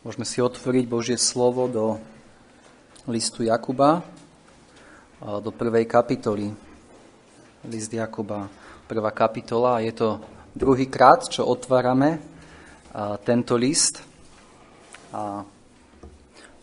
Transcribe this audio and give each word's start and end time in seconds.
Môžeme 0.00 0.24
si 0.24 0.40
otvoriť 0.40 0.88
Božie 0.88 1.20
slovo 1.20 1.68
do 1.68 2.00
listu 3.04 3.44
Jakuba, 3.44 4.00
do 5.20 5.52
prvej 5.52 5.84
kapitoly. 5.84 6.56
List 7.68 7.92
Jakuba, 7.92 8.48
prvá 8.88 9.12
kapitola. 9.12 9.84
Je 9.84 9.92
to 9.92 10.24
druhý 10.56 10.88
krát, 10.88 11.28
čo 11.28 11.44
otvárame 11.44 12.16
tento 13.28 13.60
list. 13.60 14.00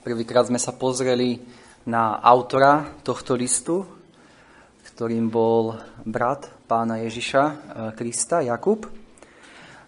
Prvýkrát 0.01 0.49
sme 0.49 0.57
sa 0.57 0.73
pozreli 0.73 1.37
na 1.85 2.17
autora 2.17 2.89
tohto 3.05 3.37
listu, 3.37 3.85
ktorým 4.81 5.29
bol 5.29 5.77
brat 6.01 6.49
pána 6.65 7.05
Ježiša 7.05 7.43
Krista, 7.93 8.41
Jakub. 8.41 8.89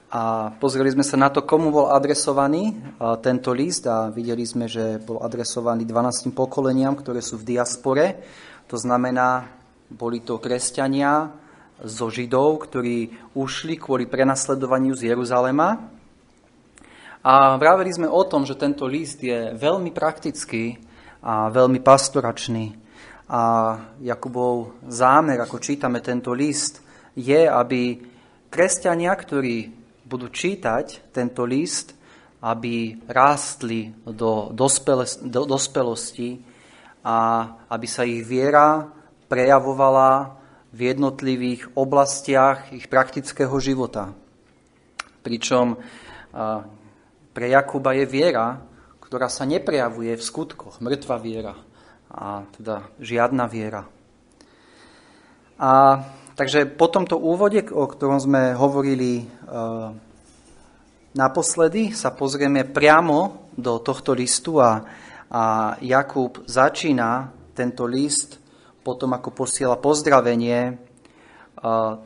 A 0.09 0.49
pozreli 0.57 0.89
sme 0.89 1.05
sa 1.05 1.21
na 1.21 1.29
to, 1.29 1.45
komu 1.45 1.69
bol 1.69 1.93
adresovaný 1.93 2.73
tento 3.21 3.53
list 3.53 3.85
a 3.85 4.09
videli 4.09 4.41
sme, 4.41 4.65
že 4.65 4.97
bol 4.97 5.21
adresovaný 5.21 5.85
12 5.85 6.33
pokoleniam, 6.33 6.97
ktoré 6.97 7.21
sú 7.21 7.37
v 7.37 7.53
diaspore. 7.53 8.17
To 8.65 8.73
znamená, 8.73 9.45
boli 9.85 10.25
to 10.25 10.41
kresťania 10.41 11.29
zo 11.85 12.09
Židov, 12.09 12.65
ktorí 12.65 13.13
ušli 13.37 13.77
kvôli 13.77 14.09
prenasledovaniu 14.09 14.97
z 14.97 15.13
Jeruzalema. 15.13 15.77
A 17.21 17.61
vraveli 17.61 17.93
sme 17.93 18.09
o 18.09 18.25
tom, 18.25 18.49
že 18.49 18.57
tento 18.57 18.89
list 18.89 19.21
je 19.21 19.53
veľmi 19.53 19.93
praktický 19.93 20.73
a 21.21 21.53
veľmi 21.53 21.85
pastoračný. 21.85 22.73
A 23.29 23.41
Jakubov 24.01 24.81
zámer, 24.89 25.37
ako 25.37 25.61
čítame 25.61 26.01
tento 26.01 26.33
list, 26.33 26.81
je, 27.13 27.45
aby 27.45 28.01
kresťania, 28.49 29.13
ktorí 29.13 29.78
budú 30.09 30.33
čítať 30.33 31.13
tento 31.13 31.45
list, 31.45 31.93
aby 32.41 32.97
rástli 33.05 33.93
do, 34.01 34.49
dospele, 34.49 35.05
do 35.21 35.45
dospelosti 35.45 36.41
a 37.05 37.45
aby 37.69 37.87
sa 37.87 38.01
ich 38.01 38.25
viera 38.25 38.89
prejavovala 39.29 40.33
v 40.73 40.79
jednotlivých 40.89 41.77
oblastiach 41.77 42.73
ich 42.73 42.89
praktického 42.89 43.53
života. 43.61 44.17
Pričom 45.21 45.77
pre 47.33 47.45
Jakuba 47.53 47.93
je 47.93 48.05
viera, 48.09 48.65
ktorá 49.01 49.29
sa 49.29 49.45
neprejavuje 49.45 50.13
v 50.17 50.23
skutkoch, 50.23 50.81
mŕtva 50.81 51.17
viera, 51.21 51.53
a 52.09 52.45
teda 52.57 52.89
žiadna 52.97 53.45
viera. 53.49 53.85
A 55.59 55.69
Takže 56.39 56.71
po 56.71 56.87
tomto 56.87 57.19
úvode, 57.19 57.59
o 57.67 57.83
ktorom 57.83 58.15
sme 58.15 58.55
hovorili 58.55 59.27
naposledy, 61.13 61.91
sa 61.91 62.13
pozrieme 62.13 62.65
priamo 62.65 63.49
do 63.57 63.81
tohto 63.81 64.13
listu 64.13 64.61
a, 64.61 64.85
a 65.29 65.75
Jakub 65.81 66.45
začína 66.45 67.33
tento 67.57 67.89
list 67.89 68.39
potom, 68.79 69.11
ako 69.13 69.35
posiela 69.35 69.75
pozdravenie, 69.75 70.59
e, 70.71 70.73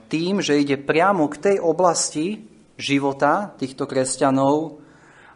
tým, 0.09 0.41
že 0.41 0.59
ide 0.59 0.81
priamo 0.81 1.29
k 1.29 1.39
tej 1.39 1.57
oblasti 1.61 2.43
života 2.75 3.53
týchto 3.55 3.85
kresťanov, 3.85 4.81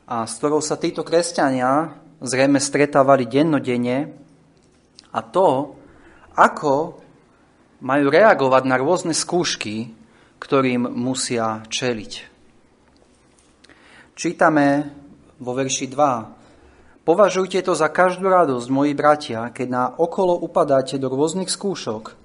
a 0.08 0.24
s 0.24 0.40
ktorou 0.40 0.64
sa 0.64 0.80
títo 0.80 1.04
kresťania 1.04 1.94
zrejme 2.24 2.58
stretávali 2.58 3.30
dennodenne, 3.30 4.16
a 5.14 5.20
to, 5.22 5.78
ako 6.34 7.00
majú 7.82 8.06
reagovať 8.10 8.64
na 8.66 8.76
rôzne 8.82 9.14
skúšky, 9.14 9.97
ktorým 10.38 10.90
musia 10.90 11.66
čeliť. 11.68 12.14
Čítame 14.18 14.66
vo 15.38 15.54
verši 15.54 15.86
2. 15.94 17.06
Považujte 17.06 17.62
to 17.64 17.78
za 17.78 17.88
každú 17.88 18.28
radosť, 18.28 18.68
moji 18.68 18.92
bratia, 18.98 19.48
keď 19.54 19.68
na 19.70 19.84
okolo 19.94 20.36
upadáte 20.42 21.00
do 21.00 21.08
rôznych 21.08 21.48
skúšok, 21.48 22.18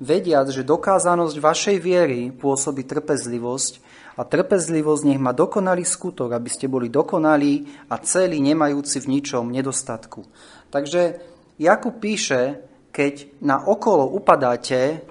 vediac, 0.00 0.48
že 0.48 0.64
dokázanosť 0.64 1.36
vašej 1.36 1.76
viery 1.76 2.32
pôsobí 2.32 2.88
trpezlivosť 2.88 3.72
a 4.16 4.24
trpezlivosť 4.24 5.02
nech 5.04 5.20
má 5.20 5.36
dokonalý 5.36 5.84
skutok, 5.84 6.32
aby 6.32 6.48
ste 6.48 6.72
boli 6.72 6.88
dokonalí 6.88 7.68
a 7.92 8.00
celí 8.00 8.40
nemajúci 8.40 9.04
v 9.04 9.10
ničom 9.20 9.52
nedostatku. 9.52 10.24
Takže 10.72 11.20
Jakub 11.60 12.00
píše, 12.00 12.64
keď 12.88 13.44
na 13.44 13.60
okolo 13.60 14.08
upadáte 14.16 15.04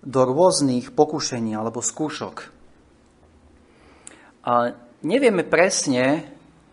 do 0.00 0.20
rôznych 0.24 0.96
pokušení 0.96 1.52
alebo 1.52 1.84
skúšok. 1.84 2.48
A 4.48 4.72
nevieme 5.04 5.44
presne, 5.44 6.24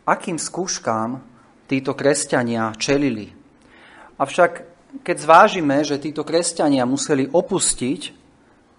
akým 0.07 0.39
skúškám 0.39 1.19
títo 1.67 1.91
kresťania 1.91 2.71
čelili. 2.79 3.35
Avšak 4.15 4.51
keď 5.03 5.17
zvážime, 5.19 5.83
že 5.83 5.99
títo 5.99 6.23
kresťania 6.23 6.87
museli 6.87 7.27
opustiť 7.27 8.01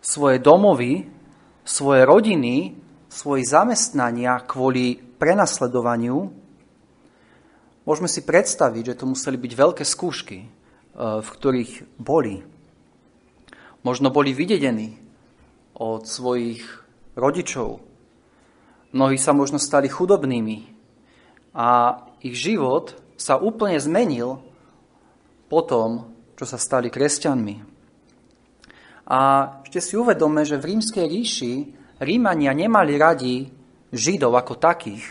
svoje 0.00 0.40
domovy, 0.40 1.04
svoje 1.68 2.02
rodiny, 2.08 2.80
svoje 3.12 3.44
zamestnania 3.44 4.40
kvôli 4.48 4.96
prenasledovaniu, 4.96 6.32
môžeme 7.84 8.08
si 8.08 8.24
predstaviť, 8.24 8.94
že 8.94 8.98
to 9.04 9.04
museli 9.04 9.36
byť 9.36 9.52
veľké 9.52 9.84
skúšky, 9.84 10.48
v 10.96 11.28
ktorých 11.28 12.00
boli. 12.00 12.40
Možno 13.86 14.10
boli 14.10 14.34
vydedení 14.34 14.98
od 15.78 16.06
svojich 16.06 16.62
rodičov. 17.14 17.78
Mnohí 18.90 19.20
sa 19.20 19.36
možno 19.36 19.60
stali 19.60 19.86
chudobnými 19.86 20.58
a 21.54 22.00
ich 22.24 22.34
život 22.34 22.96
sa 23.18 23.36
úplne 23.38 23.78
zmenil 23.78 24.40
po 25.50 25.60
tom, 25.66 26.14
čo 26.38 26.46
sa 26.46 26.56
stali 26.56 26.88
kresťanmi. 26.88 27.56
A 29.08 29.18
ešte 29.64 29.80
si 29.80 29.94
uvedome, 29.96 30.44
že 30.44 30.60
v 30.60 30.76
rímskej 30.76 31.06
ríši 31.08 31.52
Rímania 31.98 32.54
nemali 32.54 32.94
radi 32.94 33.48
Židov 33.90 34.36
ako 34.36 34.54
takých. 34.60 35.06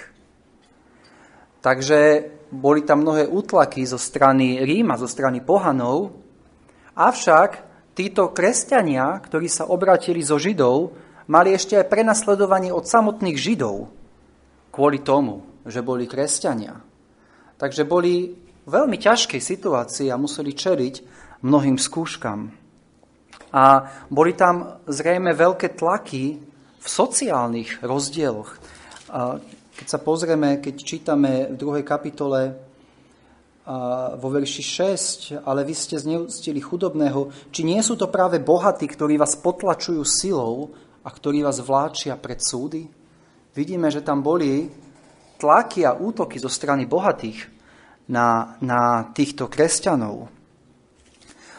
Takže 1.60 2.00
boli 2.54 2.86
tam 2.88 3.04
mnohé 3.04 3.28
útlaky 3.28 3.84
zo 3.84 4.00
strany 4.00 4.64
Ríma, 4.64 4.96
zo 4.96 5.10
strany 5.10 5.44
pohanov, 5.44 6.16
avšak 6.96 7.67
títo 7.98 8.30
kresťania, 8.30 9.18
ktorí 9.26 9.50
sa 9.50 9.66
obratili 9.66 10.22
zo 10.22 10.38
Židov, 10.38 10.94
mali 11.34 11.58
ešte 11.58 11.82
aj 11.82 11.90
prenasledovanie 11.90 12.70
od 12.70 12.86
samotných 12.86 13.34
Židov 13.34 13.90
kvôli 14.70 15.02
tomu, 15.02 15.42
že 15.66 15.82
boli 15.82 16.06
kresťania. 16.06 16.78
Takže 17.58 17.90
boli 17.90 18.38
v 18.38 18.70
veľmi 18.70 19.02
ťažkej 19.02 19.42
situácii 19.42 20.14
a 20.14 20.22
museli 20.22 20.54
čeliť 20.54 20.96
mnohým 21.42 21.82
skúškam. 21.82 22.54
A 23.50 23.64
boli 24.14 24.38
tam 24.38 24.78
zrejme 24.86 25.34
veľké 25.34 25.74
tlaky 25.74 26.38
v 26.78 26.88
sociálnych 26.88 27.82
rozdieloch. 27.82 28.62
Keď 29.74 29.88
sa 29.90 29.98
pozrieme, 29.98 30.62
keď 30.62 30.76
čítame 30.78 31.50
v 31.50 31.56
druhej 31.58 31.82
kapitole 31.82 32.54
vo 34.16 34.30
verši 34.32 34.64
6, 34.64 35.44
ale 35.44 35.68
vy 35.68 35.76
ste 35.76 36.00
zneustili 36.00 36.64
chudobného, 36.64 37.52
či 37.52 37.68
nie 37.68 37.84
sú 37.84 38.00
to 38.00 38.08
práve 38.08 38.40
bohatí, 38.40 38.88
ktorí 38.88 39.20
vás 39.20 39.36
potlačujú 39.36 40.02
silou 40.08 40.72
a 41.04 41.10
ktorí 41.12 41.44
vás 41.44 41.60
vláčia 41.60 42.16
pred 42.16 42.40
súdy? 42.40 42.88
Vidíme, 43.52 43.92
že 43.92 44.00
tam 44.00 44.24
boli 44.24 44.72
tlaky 45.36 45.84
a 45.84 45.94
útoky 45.94 46.40
zo 46.40 46.48
strany 46.48 46.88
bohatých 46.88 47.52
na, 48.08 48.56
na 48.64 49.12
týchto 49.12 49.52
kresťanov. 49.52 50.32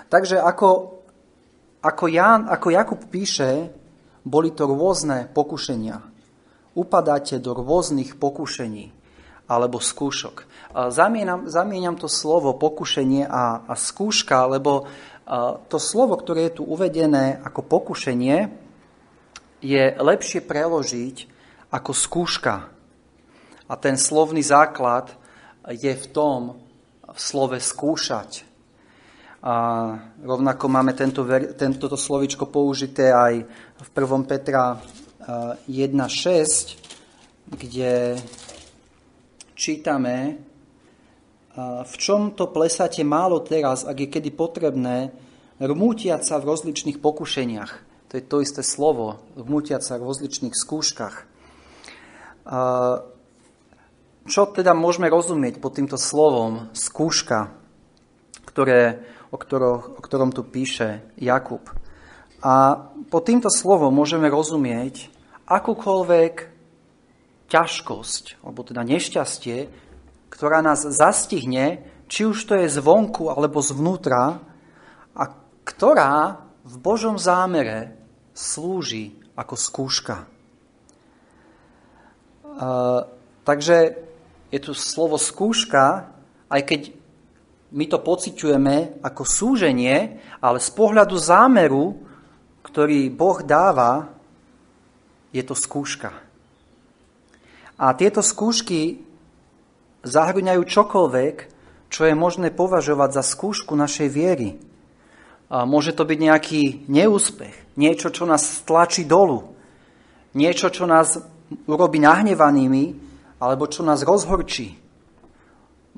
Takže 0.08 0.40
ako, 0.40 0.68
ako, 1.84 2.04
Jan, 2.08 2.48
ako 2.48 2.66
Jakub 2.72 3.00
píše, 3.12 3.68
boli 4.24 4.56
to 4.56 4.64
rôzne 4.64 5.28
pokušenia 5.28 6.08
upadáte 6.78 7.42
do 7.42 7.58
rôznych 7.58 8.14
pokušení 8.22 8.94
alebo 9.48 9.80
skúšok. 9.80 10.44
Zamieňam, 10.92 11.48
zamieňam 11.48 11.96
to 11.96 12.06
slovo 12.06 12.52
pokušenie 12.54 13.24
a, 13.24 13.64
a 13.64 13.74
skúška, 13.74 14.44
lebo 14.44 14.84
to 15.68 15.76
slovo, 15.80 16.16
ktoré 16.20 16.52
je 16.52 16.60
tu 16.60 16.68
uvedené 16.68 17.40
ako 17.40 17.64
pokušenie, 17.64 18.48
je 19.64 19.84
lepšie 19.98 20.40
preložiť 20.44 21.16
ako 21.72 21.92
skúška. 21.92 22.54
A 23.68 23.74
ten 23.76 24.00
slovný 24.00 24.40
základ 24.40 25.12
je 25.68 25.92
v 25.92 26.06
tom, 26.12 26.56
v 27.04 27.18
slove 27.18 27.60
skúšať. 27.60 28.48
A 29.44 29.54
rovnako 30.24 30.64
máme 30.72 30.96
tento, 30.96 31.22
tento 31.54 31.86
slovičko 31.92 32.48
použité 32.48 33.12
aj 33.12 33.44
v 33.78 33.88
1. 33.92 34.24
Petra 34.24 34.80
1.6, 35.68 37.52
kde 37.52 38.16
čítame, 39.58 40.38
v 41.82 41.94
čom 41.98 42.30
to 42.38 42.46
plesáte 42.54 43.02
málo 43.02 43.42
teraz, 43.42 43.82
ak 43.82 43.98
je 43.98 44.08
kedy 44.08 44.30
potrebné, 44.30 45.10
rmútiať 45.58 46.22
sa 46.22 46.38
v 46.38 46.54
rozličných 46.54 47.02
pokušeniach. 47.02 47.72
To 48.08 48.12
je 48.14 48.22
to 48.22 48.38
isté 48.40 48.62
slovo, 48.62 49.18
rmútiať 49.34 49.82
sa 49.82 49.98
v 49.98 50.06
rozličných 50.06 50.54
skúškach. 50.54 51.26
čo 54.24 54.42
teda 54.54 54.72
môžeme 54.72 55.10
rozumieť 55.10 55.58
pod 55.58 55.74
týmto 55.74 55.98
slovom 55.98 56.70
skúška, 56.78 57.50
ktoré, 58.46 59.02
o, 59.34 59.36
ktorom, 59.36 59.98
o 59.98 60.00
ktorom 60.00 60.30
tu 60.30 60.46
píše 60.46 61.02
Jakub? 61.18 61.66
A 62.38 62.86
pod 63.10 63.26
týmto 63.26 63.50
slovom 63.50 63.90
môžeme 63.90 64.30
rozumieť 64.30 65.10
akúkoľvek 65.50 66.57
ťažkosť, 67.48 68.44
alebo 68.44 68.60
teda 68.62 68.84
nešťastie, 68.84 69.68
ktorá 70.28 70.60
nás 70.60 70.84
zastihne, 70.84 71.82
či 72.08 72.28
už 72.28 72.38
to 72.44 72.54
je 72.56 72.68
zvonku 72.68 73.32
alebo 73.32 73.64
zvnútra, 73.64 74.40
a 75.16 75.24
ktorá 75.64 76.44
v 76.64 76.74
Božom 76.80 77.16
zámere 77.16 77.96
slúži 78.36 79.16
ako 79.34 79.54
skúška. 79.56 80.16
Uh, 82.58 83.06
takže 83.44 83.96
je 84.52 84.60
tu 84.60 84.72
slovo 84.76 85.16
skúška, 85.16 86.10
aj 86.48 86.62
keď 86.64 86.80
my 87.68 87.84
to 87.84 88.00
pociťujeme 88.00 89.04
ako 89.04 89.22
súženie, 89.28 90.20
ale 90.40 90.58
z 90.58 90.70
pohľadu 90.72 91.16
zámeru, 91.20 92.00
ktorý 92.64 93.12
Boh 93.12 93.44
dáva, 93.44 94.08
je 95.32 95.44
to 95.44 95.52
skúška. 95.52 96.27
A 97.78 97.94
tieto 97.94 98.26
skúšky 98.26 99.06
zahrňajú 100.02 100.62
čokoľvek, 100.66 101.36
čo 101.88 102.02
je 102.04 102.14
možné 102.14 102.50
považovať 102.50 103.10
za 103.16 103.24
skúšku 103.24 103.78
našej 103.78 104.08
viery. 104.10 104.58
A 105.48 105.64
môže 105.64 105.94
to 105.96 106.04
byť 106.04 106.18
nejaký 106.18 106.62
neúspech, 106.90 107.78
niečo, 107.80 108.12
čo 108.12 108.28
nás 108.28 108.66
tlačí 108.66 109.08
dolu, 109.08 109.56
niečo, 110.36 110.68
čo 110.68 110.84
nás 110.84 111.16
urobí 111.64 112.02
nahnevanými, 112.02 112.84
alebo 113.40 113.64
čo 113.70 113.86
nás 113.86 114.04
rozhorčí. 114.04 114.76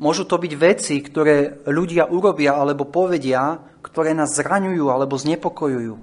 Môžu 0.01 0.25
to 0.25 0.39
byť 0.39 0.53
veci, 0.55 0.97
ktoré 1.03 1.67
ľudia 1.67 2.09
urobia 2.09 2.57
alebo 2.57 2.87
povedia, 2.89 3.59
ktoré 3.83 4.15
nás 4.15 4.37
zraňujú 4.37 4.87
alebo 4.89 5.19
znepokojujú. 5.19 5.97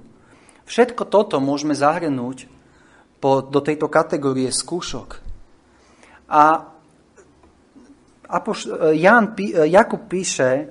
Všetko 0.68 1.02
toto 1.08 1.40
môžeme 1.40 1.72
zahrnúť 1.72 2.44
po, 3.18 3.40
do 3.40 3.58
tejto 3.64 3.88
kategórie 3.88 4.52
skúšok. 4.52 5.27
A 6.28 6.76
Apoš- 8.28 8.68
Jan, 8.92 9.32
Jakub 9.64 10.04
píše 10.04 10.68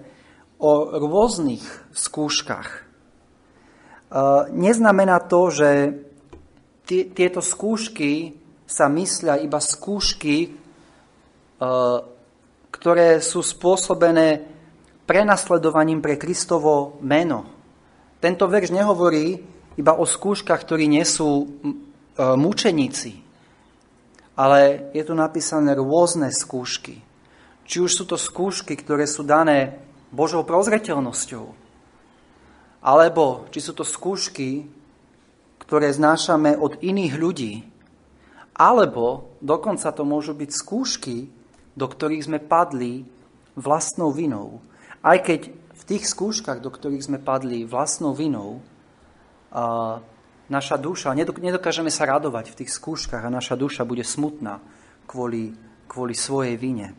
o 0.61 0.97
rôznych 0.97 1.65
skúškach. 1.89 2.69
E, 2.69 2.81
neznamená 4.53 5.17
to, 5.25 5.49
že 5.49 5.69
tieto 6.87 7.41
skúšky 7.43 8.37
sa 8.69 8.87
myslia 8.87 9.41
iba 9.41 9.57
skúšky, 9.57 10.37
e, 10.45 10.49
ktoré 12.69 13.19
sú 13.25 13.41
spôsobené 13.41 14.45
prenasledovaním 15.09 15.97
pre 15.97 16.21
Kristovo 16.21 17.01
meno. 17.01 17.49
Tento 18.21 18.45
verš 18.45 18.69
nehovorí 18.69 19.39
iba 19.77 19.93
o 19.97 20.05
skúškach, 20.05 20.61
ktorí 20.61 20.89
nesú 20.89 21.29
e, 21.41 21.45
mučeníci, 22.17 23.26
ale 24.37 24.93
je 24.93 25.01
tu 25.01 25.17
napísané 25.17 25.73
rôzne 25.73 26.29
skúšky. 26.29 27.01
Či 27.65 27.77
už 27.81 27.91
sú 27.91 28.03
to 28.05 28.15
skúšky, 28.15 28.77
ktoré 28.77 29.09
sú 29.09 29.25
dané 29.25 29.81
Božou 30.13 30.45
prozreteľnosťou, 30.45 31.45
alebo 32.85 33.49
či 33.51 33.59
sú 33.59 33.75
to 33.75 33.83
skúšky, 33.83 34.69
ktoré 35.59 35.91
znášame 35.91 36.55
od 36.55 36.79
iných 36.79 37.13
ľudí, 37.19 37.53
alebo 38.55 39.35
dokonca 39.43 39.91
to 39.91 40.07
môžu 40.07 40.31
byť 40.31 40.49
skúšky, 40.53 41.27
do 41.75 41.85
ktorých 41.89 42.25
sme 42.29 42.39
padli 42.39 43.03
vlastnou 43.59 44.15
vinou. 44.15 44.63
Aj 45.03 45.19
keď 45.19 45.51
v 45.51 45.83
tých 45.83 46.07
skúškach, 46.07 46.63
do 46.63 46.71
ktorých 46.71 47.03
sme 47.03 47.19
padli 47.19 47.67
vlastnou 47.67 48.15
vinou, 48.15 48.63
a 49.51 49.99
naša 50.47 50.79
duša, 50.79 51.11
nedokážeme 51.15 51.91
sa 51.91 52.07
radovať 52.07 52.51
v 52.51 52.57
tých 52.63 52.71
skúškach 52.75 53.23
a 53.23 53.33
naša 53.33 53.59
duša 53.59 53.83
bude 53.83 54.03
smutná 54.03 54.63
kvôli, 55.07 55.55
kvôli 55.87 56.15
svojej 56.15 56.55
vine. 56.55 56.95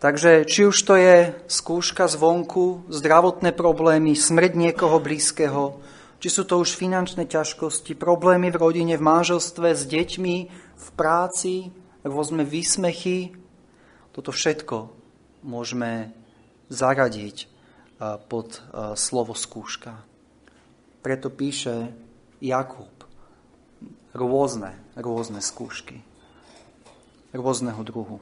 Takže 0.00 0.48
či 0.48 0.64
už 0.64 0.76
to 0.80 0.96
je 0.96 1.36
skúška 1.44 2.08
zvonku, 2.08 2.88
zdravotné 2.88 3.52
problémy, 3.52 4.16
smrť 4.16 4.52
niekoho 4.56 4.96
blízkeho, 4.96 5.76
či 6.20 6.28
sú 6.32 6.48
to 6.48 6.60
už 6.60 6.72
finančné 6.72 7.28
ťažkosti, 7.28 7.96
problémy 8.00 8.48
v 8.48 8.60
rodine, 8.60 8.96
v 8.96 9.04
manželstve, 9.04 9.76
s 9.76 9.84
deťmi, 9.84 10.36
v 10.76 10.88
práci, 10.96 11.68
rôzne 12.00 12.48
výsmechy, 12.48 13.36
toto 14.16 14.32
všetko 14.32 14.88
môžeme 15.44 16.16
zaradiť 16.72 17.48
pod 18.32 18.64
slovo 18.96 19.36
skúška. 19.36 20.00
Preto 21.00 21.32
píše 21.32 21.92
Jakub 22.40 22.88
rôzne, 24.12 24.74
rôzne 24.98 25.40
skúšky, 25.40 26.02
rôzneho 27.32 27.80
druhu. 27.86 28.18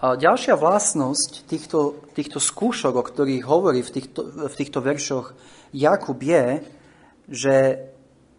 A 0.00 0.16
ďalšia 0.16 0.56
vlastnosť 0.56 1.44
týchto, 1.44 2.00
týchto 2.16 2.40
skúšok, 2.40 2.94
o 2.96 3.04
ktorých 3.04 3.44
hovorí 3.44 3.84
v 3.84 3.92
týchto, 4.00 4.48
v 4.48 4.54
týchto 4.56 4.80
veršoch 4.80 5.36
Jakub 5.76 6.16
je, 6.16 6.64
že 7.28 7.56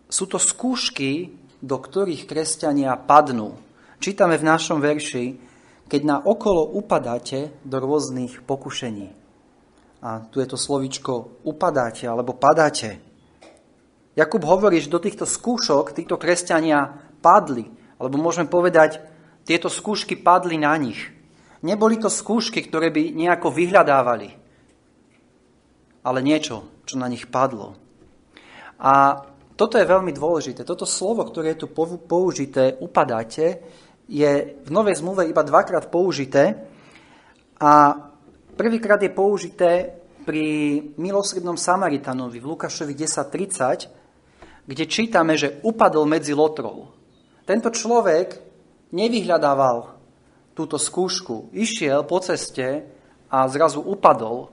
sú 0.10 0.26
to 0.26 0.42
skúšky, 0.42 1.38
do 1.62 1.78
ktorých 1.78 2.26
kresťania 2.26 2.98
padnú. 2.98 3.54
Čítame 4.02 4.42
v 4.42 4.48
našom 4.50 4.82
verši, 4.82 5.38
keď 5.86 6.02
na 6.02 6.18
okolo 6.18 6.66
upadáte 6.74 7.54
do 7.62 7.78
rôznych 7.78 8.42
pokušení. 8.42 9.21
A 10.02 10.26
tu 10.26 10.42
je 10.42 10.50
to 10.50 10.58
slovičko 10.58 11.46
upadáte 11.46 12.10
alebo 12.10 12.34
padáte. 12.34 12.98
Jakub 14.18 14.44
hovorí, 14.44 14.82
že 14.82 14.92
do 14.92 15.00
týchto 15.00 15.30
skúšok 15.30 15.94
títo 15.94 16.18
kresťania 16.18 16.90
padli. 17.22 17.70
Alebo 18.02 18.18
môžeme 18.18 18.50
povedať, 18.50 18.98
tieto 19.46 19.70
skúšky 19.70 20.18
padli 20.18 20.58
na 20.58 20.74
nich. 20.76 21.00
Neboli 21.62 22.02
to 22.02 22.10
skúšky, 22.10 22.66
ktoré 22.66 22.90
by 22.90 23.14
nejako 23.14 23.54
vyhľadávali, 23.54 24.34
ale 26.02 26.20
niečo, 26.26 26.82
čo 26.90 26.98
na 26.98 27.06
nich 27.06 27.30
padlo. 27.30 27.78
A 28.82 29.22
toto 29.54 29.78
je 29.78 29.86
veľmi 29.86 30.10
dôležité. 30.10 30.66
Toto 30.66 30.90
slovo, 30.90 31.22
ktoré 31.22 31.54
je 31.54 31.66
tu 31.66 31.68
použité, 32.02 32.82
upadáte, 32.82 33.62
je 34.10 34.58
v 34.58 34.70
Novej 34.74 34.98
zmluve 34.98 35.30
iba 35.30 35.46
dvakrát 35.46 35.94
použité 35.94 36.66
a 37.62 37.94
prvýkrát 38.62 39.02
je 39.02 39.10
použité 39.10 39.90
pri 40.22 40.46
milosrednom 41.02 41.58
Samaritanovi 41.58 42.38
v 42.38 42.54
Lukášovi 42.54 42.94
10.30, 42.94 44.70
kde 44.70 44.86
čítame, 44.86 45.34
že 45.34 45.58
upadol 45.66 46.06
medzi 46.06 46.38
lotrov. 46.38 46.94
Tento 47.42 47.74
človek 47.74 48.38
nevyhľadával 48.94 49.98
túto 50.54 50.78
skúšku. 50.78 51.50
Išiel 51.58 52.06
po 52.06 52.22
ceste 52.22 52.86
a 53.34 53.50
zrazu 53.50 53.82
upadol 53.82 54.46
e, 54.46 54.48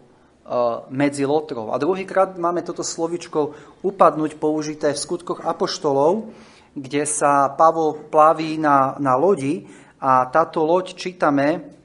medzi 0.88 1.28
lotrov. 1.28 1.76
A 1.76 1.76
druhýkrát 1.76 2.40
máme 2.40 2.64
toto 2.64 2.80
slovičko 2.80 3.52
upadnúť 3.84 4.40
použité 4.40 4.96
v 4.96 5.04
skutkoch 5.04 5.44
apoštolov, 5.44 6.32
kde 6.72 7.04
sa 7.04 7.52
Pavol 7.52 8.08
plaví 8.08 8.56
na, 8.56 8.96
na 8.96 9.20
lodi 9.20 9.68
a 10.00 10.24
táto 10.32 10.64
loď 10.64 10.96
čítame, 10.96 11.76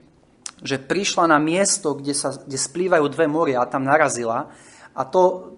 že 0.64 0.80
prišla 0.80 1.28
na 1.28 1.38
miesto, 1.44 1.94
kde, 1.94 2.16
sa, 2.16 2.32
kde 2.32 2.56
splývajú 2.56 3.06
dve 3.12 3.28
moria 3.28 3.60
a 3.62 3.70
tam 3.70 3.84
narazila. 3.84 4.48
A 4.96 5.02
to, 5.04 5.54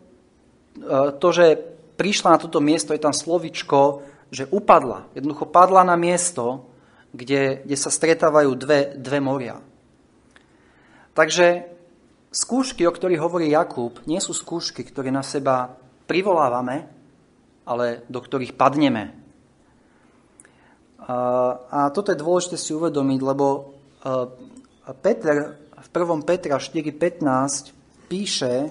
e, 0.81 1.13
to, 1.21 1.27
že 1.29 1.61
prišla 1.95 2.35
na 2.35 2.41
toto 2.41 2.57
miesto, 2.57 2.91
je 2.91 3.05
tam 3.05 3.13
slovičko, 3.13 4.01
že 4.33 4.49
upadla. 4.49 5.05
Jednoducho 5.13 5.45
padla 5.45 5.85
na 5.85 5.93
miesto, 5.93 6.65
kde, 7.13 7.63
kde 7.63 7.77
sa 7.77 7.93
stretávajú 7.93 8.51
dve, 8.57 8.97
dve 8.97 9.21
moria. 9.21 9.61
Takže 11.15 11.71
skúšky, 12.33 12.83
o 12.83 12.91
ktorých 12.91 13.23
hovorí 13.23 13.47
Jakub, 13.53 14.03
nie 14.03 14.19
sú 14.19 14.35
skúšky, 14.35 14.83
ktoré 14.83 15.13
na 15.13 15.23
seba 15.23 15.79
privolávame, 16.09 16.91
ale 17.63 18.03
do 18.11 18.19
ktorých 18.19 18.59
padneme. 18.59 19.15
A 21.05 21.93
toto 21.93 22.11
je 22.11 22.19
dôležité 22.19 22.57
si 22.59 22.75
uvedomiť, 22.75 23.19
lebo 23.21 23.77
Peter 24.93 25.57
v 25.57 25.87
1. 25.89 26.21
Petra 26.21 26.61
4.15 26.61 27.73
píše, 28.05 28.69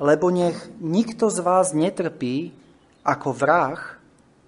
lebo 0.00 0.32
nech 0.32 0.56
nikto 0.80 1.28
z 1.28 1.44
vás 1.44 1.76
netrpí 1.76 2.56
ako 3.04 3.28
vrah, 3.36 4.00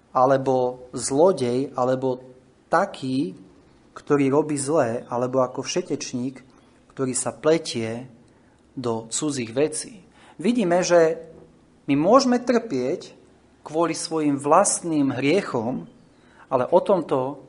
alebo 0.09 0.89
zlodej, 0.89 1.69
alebo 1.77 2.25
taký, 2.65 3.37
ktorý 3.93 4.33
robí 4.33 4.57
zlé, 4.57 5.05
alebo 5.05 5.45
ako 5.45 5.61
všetečník, 5.61 6.41
ktorý 6.97 7.13
sa 7.13 7.29
pletie 7.29 8.09
do 8.73 9.05
cudzích 9.13 9.53
vecí. 9.53 10.01
Vidíme, 10.41 10.81
že 10.81 11.29
my 11.85 11.93
môžeme 11.93 12.41
trpieť 12.41 13.13
kvôli 13.61 13.93
svojim 13.93 14.41
vlastným 14.41 15.13
hriechom, 15.13 15.85
ale 16.49 16.65
o 16.65 16.79
tomto 16.81 17.45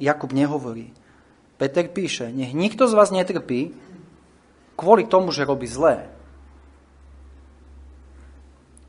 Jakub 0.00 0.32
nehovorí. 0.32 0.96
Peter 1.60 1.84
píše, 1.92 2.32
nech 2.32 2.56
nikto 2.56 2.88
z 2.88 2.96
vás 2.96 3.12
netrpí 3.12 3.76
kvôli 4.80 5.04
tomu, 5.04 5.28
že 5.28 5.44
robí 5.44 5.68
zlé. 5.68 6.08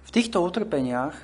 V 0.07 0.09
týchto 0.15 0.39
utrpeniach, 0.39 1.19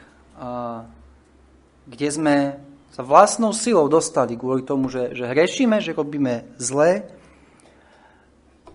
kde 1.87 2.07
sme 2.11 2.59
sa 2.91 2.99
vlastnou 2.99 3.55
silou 3.55 3.87
dostali 3.87 4.35
kvôli 4.35 4.67
tomu, 4.67 4.91
že, 4.91 5.15
že 5.15 5.23
hrešíme, 5.23 5.79
že 5.79 5.95
robíme 5.95 6.51
zlé, 6.59 7.07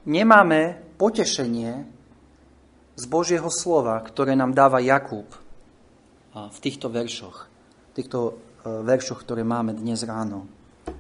nemáme 0.09 0.81
potešenie 0.97 1.85
z 2.97 3.05
Božieho 3.05 3.53
slova, 3.53 4.01
ktoré 4.01 4.33
nám 4.33 4.57
dáva 4.57 4.81
Jakub 4.81 5.29
v 6.33 6.59
týchto 6.65 6.89
veršoch, 6.89 7.53
v 7.91 7.93
týchto 7.93 8.19
e, 8.29 8.33
veršoch, 8.65 9.21
ktoré 9.21 9.45
máme 9.45 9.77
dnes 9.77 10.01
ráno 10.09 10.49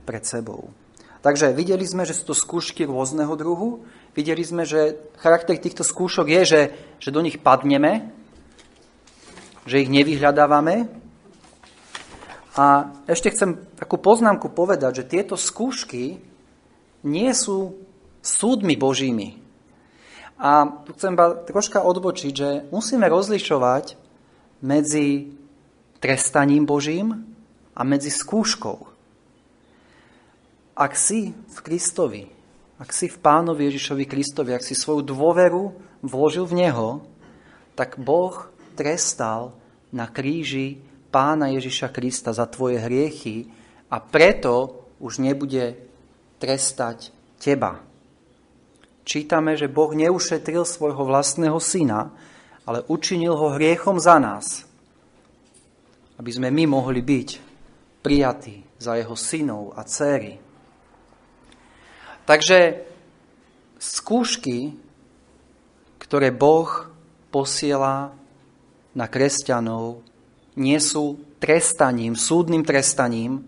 pred 0.04 0.24
sebou. 0.24 0.81
Takže 1.22 1.54
videli 1.54 1.86
sme, 1.86 2.02
že 2.02 2.18
sú 2.18 2.34
to 2.34 2.36
skúšky 2.36 2.82
rôzneho 2.82 3.30
druhu. 3.38 3.86
Videli 4.10 4.42
sme, 4.42 4.66
že 4.66 4.98
charakter 5.22 5.54
týchto 5.54 5.86
skúšok 5.86 6.26
je, 6.26 6.42
že, 6.42 6.60
že 6.98 7.14
do 7.14 7.22
nich 7.22 7.38
padneme, 7.38 8.10
že 9.62 9.86
ich 9.86 9.90
nevyhľadávame. 9.90 10.90
A 12.58 12.90
ešte 13.06 13.30
chcem 13.30 13.54
takú 13.78 14.02
poznámku 14.02 14.50
povedať, 14.50 15.00
že 15.00 15.08
tieto 15.08 15.38
skúšky 15.38 16.18
nie 17.06 17.30
sú 17.32 17.78
súdmi 18.20 18.74
Božími. 18.74 19.38
A 20.42 20.82
tu 20.82 20.90
chcem 20.98 21.14
troška 21.46 21.86
odbočiť, 21.86 22.32
že 22.34 22.48
musíme 22.74 23.06
rozlišovať 23.06 23.94
medzi 24.58 25.38
trestaním 26.02 26.66
Božím 26.66 27.30
a 27.78 27.86
medzi 27.86 28.10
skúškou. 28.10 28.91
Ak 30.72 30.96
si 30.96 31.32
v 31.32 31.58
Kristovi, 31.60 32.24
ak 32.80 32.90
si 32.90 33.06
v 33.06 33.20
Pánovi 33.20 33.68
Ježišovi 33.68 34.08
Kristovi, 34.08 34.56
ak 34.56 34.64
si 34.64 34.72
svoju 34.72 35.04
dôveru 35.04 35.76
vložil 36.00 36.48
v 36.48 36.64
Neho, 36.64 37.04
tak 37.76 38.00
Boh 38.00 38.48
trestal 38.72 39.52
na 39.92 40.08
kríži 40.08 40.80
Pána 41.12 41.52
Ježiša 41.52 41.92
Krista 41.92 42.32
za 42.32 42.48
tvoje 42.48 42.80
hriechy 42.80 43.44
a 43.92 44.00
preto 44.00 44.88
už 44.96 45.20
nebude 45.20 45.76
trestať 46.40 47.12
teba. 47.36 47.84
Čítame, 49.04 49.60
že 49.60 49.68
Boh 49.68 49.92
neušetril 49.92 50.64
svojho 50.64 51.04
vlastného 51.04 51.60
syna, 51.60 52.16
ale 52.64 52.86
učinil 52.88 53.36
ho 53.36 53.52
hriechom 53.52 54.00
za 54.00 54.16
nás, 54.16 54.64
aby 56.16 56.30
sme 56.32 56.48
my 56.48 56.64
mohli 56.70 57.02
byť 57.02 57.28
prijatí 58.00 58.62
za 58.80 58.96
jeho 58.96 59.12
synov 59.18 59.74
a 59.76 59.84
céry. 59.84 60.51
Takže 62.22 62.86
skúšky, 63.82 64.78
ktoré 65.98 66.30
Boh 66.30 66.86
posiela 67.34 68.14
na 68.94 69.10
kresťanov, 69.10 70.04
nie 70.54 70.78
sú 70.78 71.18
trestaním, 71.42 72.14
súdnym 72.14 72.62
trestaním, 72.62 73.42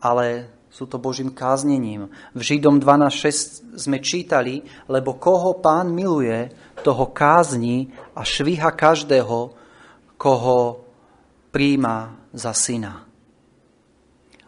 ale 0.00 0.48
sú 0.70 0.86
to 0.86 1.02
Božím 1.02 1.34
káznením. 1.34 2.08
V 2.32 2.40
Židom 2.40 2.80
12.6 2.80 3.76
sme 3.76 3.98
čítali, 4.00 4.64
lebo 4.88 5.18
koho 5.18 5.58
pán 5.58 5.92
miluje, 5.92 6.48
toho 6.80 7.12
kázni 7.12 7.92
a 8.16 8.24
švíha 8.24 8.72
každého, 8.72 9.52
koho 10.16 10.58
príjma 11.52 12.16
za 12.32 12.56
syna. 12.56 13.04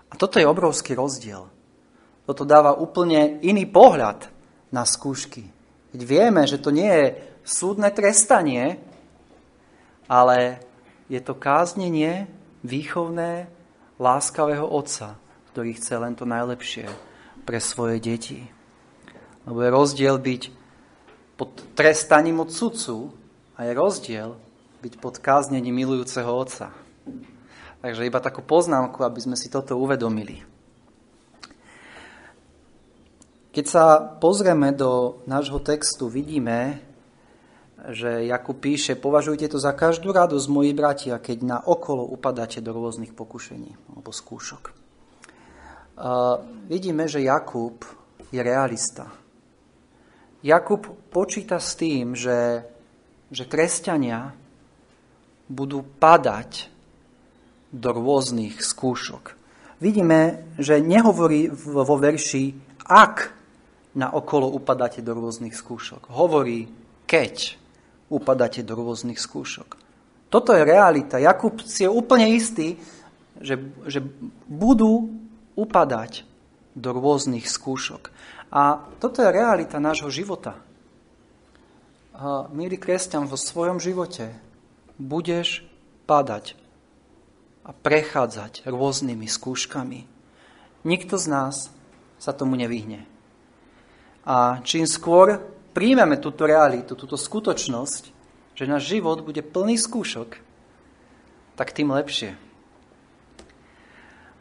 A 0.08 0.12
toto 0.16 0.40
je 0.40 0.48
obrovský 0.48 0.96
rozdiel. 0.96 1.51
Toto 2.22 2.46
dáva 2.46 2.78
úplne 2.78 3.42
iný 3.42 3.66
pohľad 3.66 4.30
na 4.70 4.86
skúšky. 4.86 5.42
Keď 5.92 6.00
vieme, 6.06 6.42
že 6.46 6.62
to 6.62 6.70
nie 6.70 6.88
je 6.88 7.06
súdne 7.42 7.90
trestanie, 7.90 8.78
ale 10.06 10.62
je 11.10 11.20
to 11.20 11.34
káznenie 11.34 12.30
výchovné 12.62 13.50
láskavého 13.98 14.64
otca, 14.64 15.18
ktorý 15.52 15.76
chce 15.76 15.94
len 15.98 16.14
to 16.14 16.24
najlepšie 16.24 16.86
pre 17.42 17.58
svoje 17.58 17.98
deti. 17.98 18.46
Lebo 19.44 19.58
je 19.66 19.70
rozdiel 19.74 20.16
byť 20.22 20.42
pod 21.34 21.50
trestaním 21.74 22.38
od 22.38 22.54
sudcu 22.54 23.10
a 23.58 23.66
je 23.66 23.72
rozdiel 23.74 24.38
byť 24.78 24.94
pod 25.02 25.18
káznením 25.18 25.74
milujúceho 25.74 26.30
otca. 26.30 26.70
Takže 27.82 28.06
iba 28.06 28.22
takú 28.22 28.46
poznámku, 28.46 29.02
aby 29.02 29.18
sme 29.18 29.34
si 29.34 29.50
toto 29.50 29.74
uvedomili. 29.74 30.51
Keď 33.52 33.64
sa 33.68 34.00
pozrieme 34.00 34.72
do 34.72 35.22
nášho 35.28 35.60
textu, 35.60 36.08
vidíme, 36.08 36.80
že 37.92 38.24
Jakub 38.24 38.56
píše, 38.56 38.96
považujte 38.96 39.52
to 39.52 39.58
za 39.60 39.76
každú 39.76 40.14
radosť, 40.14 40.46
moji 40.48 40.72
bratia, 40.72 41.20
keď 41.20 41.38
na 41.44 41.58
okolo 41.60 42.06
upadáte 42.08 42.64
do 42.64 42.72
rôznych 42.72 43.12
pokušení 43.12 43.76
alebo 43.92 44.08
skúšok 44.14 44.82
vidíme, 46.68 47.08
že 47.08 47.22
Jakub 47.22 47.84
je 48.32 48.40
realista. 48.42 49.12
Jakub 50.42 50.88
počíta 51.12 51.62
s 51.62 51.78
tým, 51.78 52.18
že, 52.18 52.66
že 53.30 53.44
kresťania 53.46 54.34
budú 55.46 55.84
padať 55.84 56.72
do 57.70 57.94
rôznych 57.94 58.58
skúšok. 58.58 59.38
Vidíme, 59.78 60.50
že 60.58 60.82
nehovorí 60.82 61.50
vo 61.50 61.96
verši 61.98 62.54
ak 62.82 63.41
na 63.92 64.08
okolo 64.12 64.48
upadáte 64.48 65.04
do 65.04 65.12
rôznych 65.12 65.52
skúšok. 65.52 66.08
Hovorí 66.08 66.68
keď 67.04 67.60
upadáte 68.08 68.64
do 68.64 68.76
rôznych 68.76 69.20
skúšok. 69.20 69.76
Toto 70.32 70.56
je 70.56 70.64
realita. 70.64 71.20
Jakub 71.20 71.60
si 71.60 71.84
je 71.84 71.90
úplne 71.92 72.32
istý, 72.32 72.80
že, 73.36 73.60
že 73.84 74.00
budú 74.48 75.12
upadať 75.52 76.24
do 76.72 76.96
rôznych 76.96 77.44
skúšok. 77.44 78.08
A 78.48 78.80
toto 78.96 79.20
je 79.20 79.28
realita 79.28 79.76
nášho 79.76 80.08
života. 80.08 80.56
A, 82.16 82.48
milý 82.48 82.80
kresťan, 82.80 83.28
vo 83.28 83.36
svojom 83.36 83.76
živote 83.76 84.32
budeš 84.96 85.68
padať 86.08 86.56
a 87.68 87.76
prechádzať 87.76 88.64
rôznymi 88.64 89.28
skúškami. 89.28 90.00
Nikto 90.82 91.14
z 91.20 91.26
nás 91.28 91.68
sa 92.16 92.32
tomu 92.32 92.56
nevyhne. 92.56 93.11
A 94.22 94.62
čím 94.62 94.86
skôr 94.86 95.42
príjmeme 95.74 96.20
túto 96.20 96.46
realitu, 96.46 96.94
túto 96.94 97.18
skutočnosť, 97.18 98.02
že 98.54 98.70
náš 98.70 98.86
život 98.86 99.24
bude 99.24 99.42
plný 99.42 99.80
skúšok, 99.80 100.38
tak 101.58 101.74
tým 101.74 101.90
lepšie. 101.90 102.36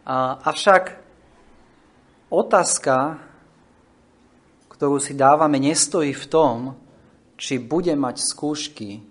A, 0.06 0.38
avšak 0.44 1.02
otázka, 2.30 3.18
ktorú 4.70 5.02
si 5.02 5.18
dávame, 5.18 5.58
nestojí 5.58 6.14
v 6.14 6.26
tom, 6.30 6.58
či 7.40 7.58
bude 7.58 7.96
mať 7.98 8.22
skúšky 8.22 9.02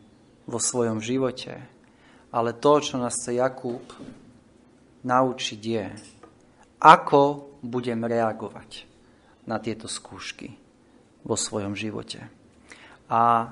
vo 0.46 0.62
svojom 0.62 1.02
živote, 1.02 1.66
ale 2.30 2.54
to, 2.54 2.72
čo 2.78 2.94
nás 2.94 3.18
chce 3.18 3.42
Jakub 3.42 3.82
naučiť 5.02 5.60
je, 5.62 5.86
ako 6.78 7.22
budem 7.64 8.06
reagovať 8.06 8.86
na 9.50 9.58
tieto 9.58 9.90
skúšky 9.90 10.59
vo 11.24 11.36
svojom 11.36 11.76
živote. 11.76 12.24
A 13.10 13.50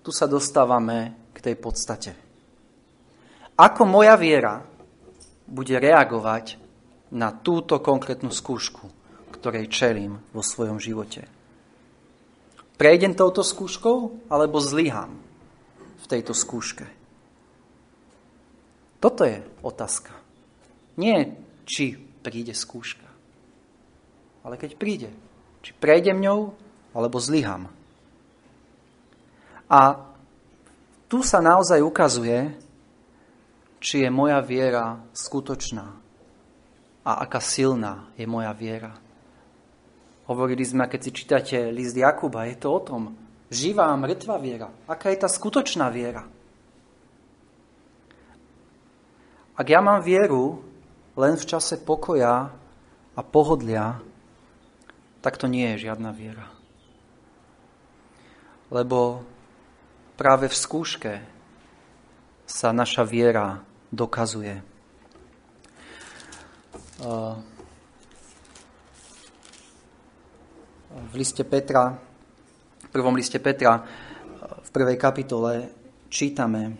tu 0.00 0.10
sa 0.12 0.26
dostávame 0.30 1.30
k 1.36 1.38
tej 1.40 1.56
podstate. 1.60 2.12
Ako 3.60 3.84
moja 3.84 4.16
viera 4.16 4.64
bude 5.44 5.76
reagovať 5.76 6.56
na 7.12 7.34
túto 7.34 7.82
konkrétnu 7.82 8.32
skúšku, 8.32 8.88
ktorej 9.34 9.72
čelím 9.72 10.22
vo 10.30 10.40
svojom 10.40 10.78
živote. 10.78 11.26
Prejdem 12.80 13.12
touto 13.12 13.44
skúškou, 13.44 14.30
alebo 14.32 14.56
zlyham 14.56 15.20
v 16.00 16.06
tejto 16.08 16.32
skúške? 16.32 16.88
Toto 19.00 19.24
je 19.24 19.44
otázka. 19.60 20.12
Nie, 20.96 21.36
či 21.68 21.96
príde 21.96 22.52
skúška, 22.52 23.08
ale 24.44 24.56
keď 24.56 24.76
príde, 24.76 25.10
či 25.60 25.76
prejdem 25.76 26.20
ňou, 26.20 26.54
alebo 26.96 27.16
zlyham. 27.22 27.70
A 29.70 30.10
tu 31.06 31.22
sa 31.22 31.38
naozaj 31.38 31.78
ukazuje, 31.82 32.54
či 33.80 34.04
je 34.04 34.10
moja 34.12 34.42
viera 34.44 35.00
skutočná 35.14 35.86
a 37.00 37.10
aká 37.24 37.40
silná 37.40 38.12
je 38.14 38.28
moja 38.28 38.52
viera. 38.52 38.92
Hovorili 40.28 40.62
sme, 40.62 40.86
keď 40.86 41.00
si 41.00 41.10
čítate 41.10 41.56
list 41.72 41.96
Jakuba, 41.96 42.46
je 42.46 42.56
to 42.60 42.68
o 42.70 42.80
tom, 42.84 43.02
živá 43.50 43.90
a 43.90 43.98
mŕtva 43.98 44.38
viera. 44.38 44.70
Aká 44.86 45.10
je 45.10 45.18
tá 45.18 45.26
skutočná 45.26 45.90
viera? 45.90 46.22
Ak 49.58 49.66
ja 49.66 49.82
mám 49.82 50.00
vieru 50.00 50.62
len 51.18 51.34
v 51.34 51.44
čase 51.44 51.82
pokoja 51.82 52.48
a 53.12 53.20
pohodlia, 53.20 53.98
tak 55.20 55.36
to 55.36 55.46
nie 55.46 55.76
je 55.76 55.88
žiadna 55.88 56.12
viera. 56.16 56.48
Lebo 58.72 59.24
práve 60.16 60.48
v 60.48 60.56
skúške 60.56 61.12
sa 62.48 62.72
naša 62.72 63.04
viera 63.04 63.60
dokazuje. 63.92 64.62
V 70.90 71.14
liste 71.14 71.42
Petra, 71.46 71.96
v 72.84 72.88
prvom 72.92 73.16
liste 73.16 73.38
Petra, 73.40 73.80
v 74.60 74.68
prvej 74.70 74.96
kapitole 75.00 75.52
čítame, 76.12 76.76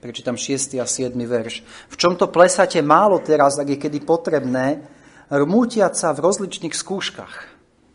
prečítam 0.00 0.36
6. 0.38 0.80
a 0.80 0.86
7. 0.88 1.12
verš. 1.16 1.64
V 1.90 1.94
čomto 2.00 2.32
plesate 2.32 2.80
málo 2.80 3.20
teraz, 3.20 3.60
ak 3.60 3.76
je 3.76 3.78
kedy 3.80 4.00
potrebné, 4.00 4.80
rmútiať 5.30 5.94
sa 5.94 6.10
v 6.10 6.26
rozličných 6.26 6.74
skúškach. 6.74 7.34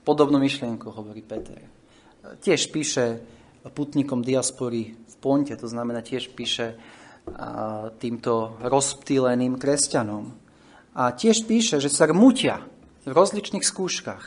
Podobnú 0.07 0.39
myšlienku 0.39 0.87
hovorí 0.87 1.19
Peter. 1.19 1.59
Tiež 2.39 2.71
píše 2.71 3.19
putníkom 3.65 4.23
diaspory 4.23 4.95
v 4.95 5.15
Ponte, 5.19 5.53
to 5.59 5.67
znamená 5.67 5.99
tiež 5.99 6.31
píše 6.31 6.79
týmto 7.97 8.55
rozptýleným 8.61 9.57
kresťanom. 9.57 10.29
A 10.95 11.11
tiež 11.11 11.43
píše, 11.43 11.81
že 11.81 11.91
sa 11.91 12.07
rmutia 12.07 12.63
v 13.03 13.11
rozličných 13.11 13.65
skúškach. 13.65 14.23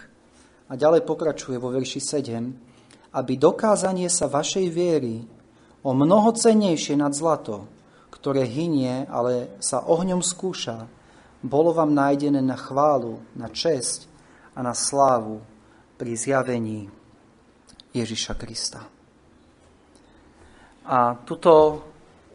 A 0.68 0.72
ďalej 0.76 1.08
pokračuje 1.08 1.56
vo 1.56 1.72
verši 1.72 2.02
7, 2.02 3.16
aby 3.16 3.32
dokázanie 3.40 4.12
sa 4.12 4.28
vašej 4.28 4.66
viery 4.68 5.24
o 5.80 5.96
mnoho 5.96 6.34
cennejšie 6.36 6.98
nad 6.98 7.16
zlato, 7.16 7.64
ktoré 8.12 8.44
hynie, 8.44 9.08
ale 9.08 9.56
sa 9.62 9.80
ohňom 9.86 10.20
skúša, 10.20 10.90
bolo 11.42 11.70
vám 11.70 11.94
nájdené 11.94 12.42
na 12.42 12.58
chválu, 12.58 13.22
na 13.38 13.46
česť 13.46 14.10
a 14.58 14.62
na 14.62 14.74
slávu 14.74 15.38
pri 15.94 16.12
zjavení 16.18 16.90
Ježiša 17.94 18.34
Krista. 18.34 18.82
A 20.88 21.14
tuto 21.22 21.84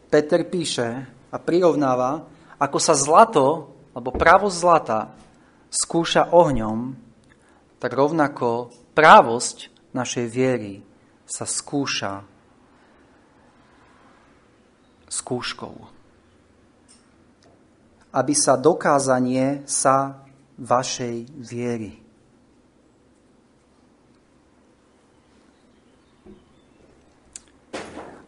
Peter 0.08 0.46
píše 0.46 0.88
a 1.28 1.36
prirovnáva, 1.36 2.24
ako 2.56 2.78
sa 2.78 2.94
zlato, 2.94 3.74
alebo 3.92 4.14
právosť 4.14 4.56
zlata 4.56 5.00
skúša 5.70 6.30
ohňom, 6.30 6.94
tak 7.82 7.90
rovnako 7.92 8.70
právosť 8.94 9.74
našej 9.92 10.26
viery 10.30 10.80
sa 11.26 11.44
skúša 11.44 12.22
skúškou 15.10 15.93
aby 18.14 18.30
sa 18.30 18.54
dokázanie 18.54 19.66
sa 19.66 20.22
vašej 20.54 21.34
viery. 21.34 21.98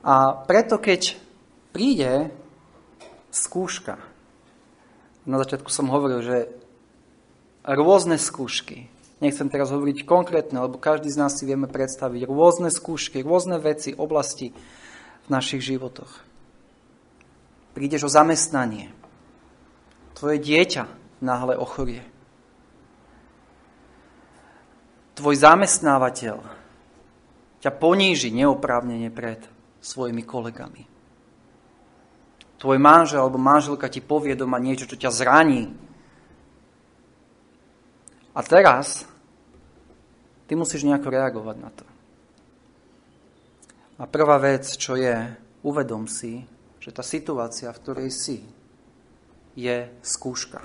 A 0.02 0.35
preto, 0.47 0.78
keď 0.78 1.19
príde 1.71 2.31
skúška, 3.31 3.99
na 5.26 5.37
začiatku 5.43 5.71
som 5.71 5.90
hovoril, 5.90 6.23
že 6.23 6.38
rôzne 7.66 8.14
skúšky, 8.14 8.87
nechcem 9.19 9.50
teraz 9.50 9.75
hovoriť 9.75 10.07
konkrétne, 10.07 10.62
lebo 10.62 10.78
každý 10.78 11.11
z 11.11 11.19
nás 11.19 11.35
si 11.35 11.43
vieme 11.43 11.66
predstaviť 11.66 12.31
rôzne 12.31 12.71
skúšky, 12.71 13.26
rôzne 13.26 13.59
veci, 13.59 13.99
oblasti 13.99 14.55
v 15.26 15.28
našich 15.28 15.66
životoch. 15.75 16.23
Prídeš 17.75 18.07
o 18.07 18.11
zamestnanie, 18.11 18.95
Tvoje 20.16 20.40
dieťa 20.40 20.85
náhle 21.20 21.61
ochorie. 21.61 22.00
Tvoj 25.12 25.37
zamestnávateľ 25.37 26.40
ťa 27.61 27.70
poníži 27.76 28.33
neoprávnene 28.33 29.12
pred 29.12 29.44
svojimi 29.85 30.24
kolegami. 30.24 30.88
Tvoj 32.57 32.79
manžel 32.81 33.20
alebo 33.20 33.37
manželka 33.37 33.92
ti 33.92 34.00
povie 34.00 34.33
doma 34.33 34.57
niečo, 34.57 34.88
čo 34.88 34.96
ťa 34.96 35.12
zraní. 35.12 35.68
A 38.33 38.40
teraz 38.40 39.05
ty 40.48 40.57
musíš 40.57 40.88
nejako 40.88 41.12
reagovať 41.12 41.57
na 41.61 41.70
to. 41.72 41.85
A 44.00 44.05
prvá 44.09 44.40
vec, 44.40 44.64
čo 44.81 44.96
je, 44.96 45.12
uvedom 45.61 46.09
si, 46.09 46.44
že 46.81 46.92
tá 46.92 47.05
situácia, 47.05 47.72
v 47.72 47.81
ktorej 47.85 48.11
si, 48.12 48.56
je 49.57 49.88
skúška. 50.05 50.62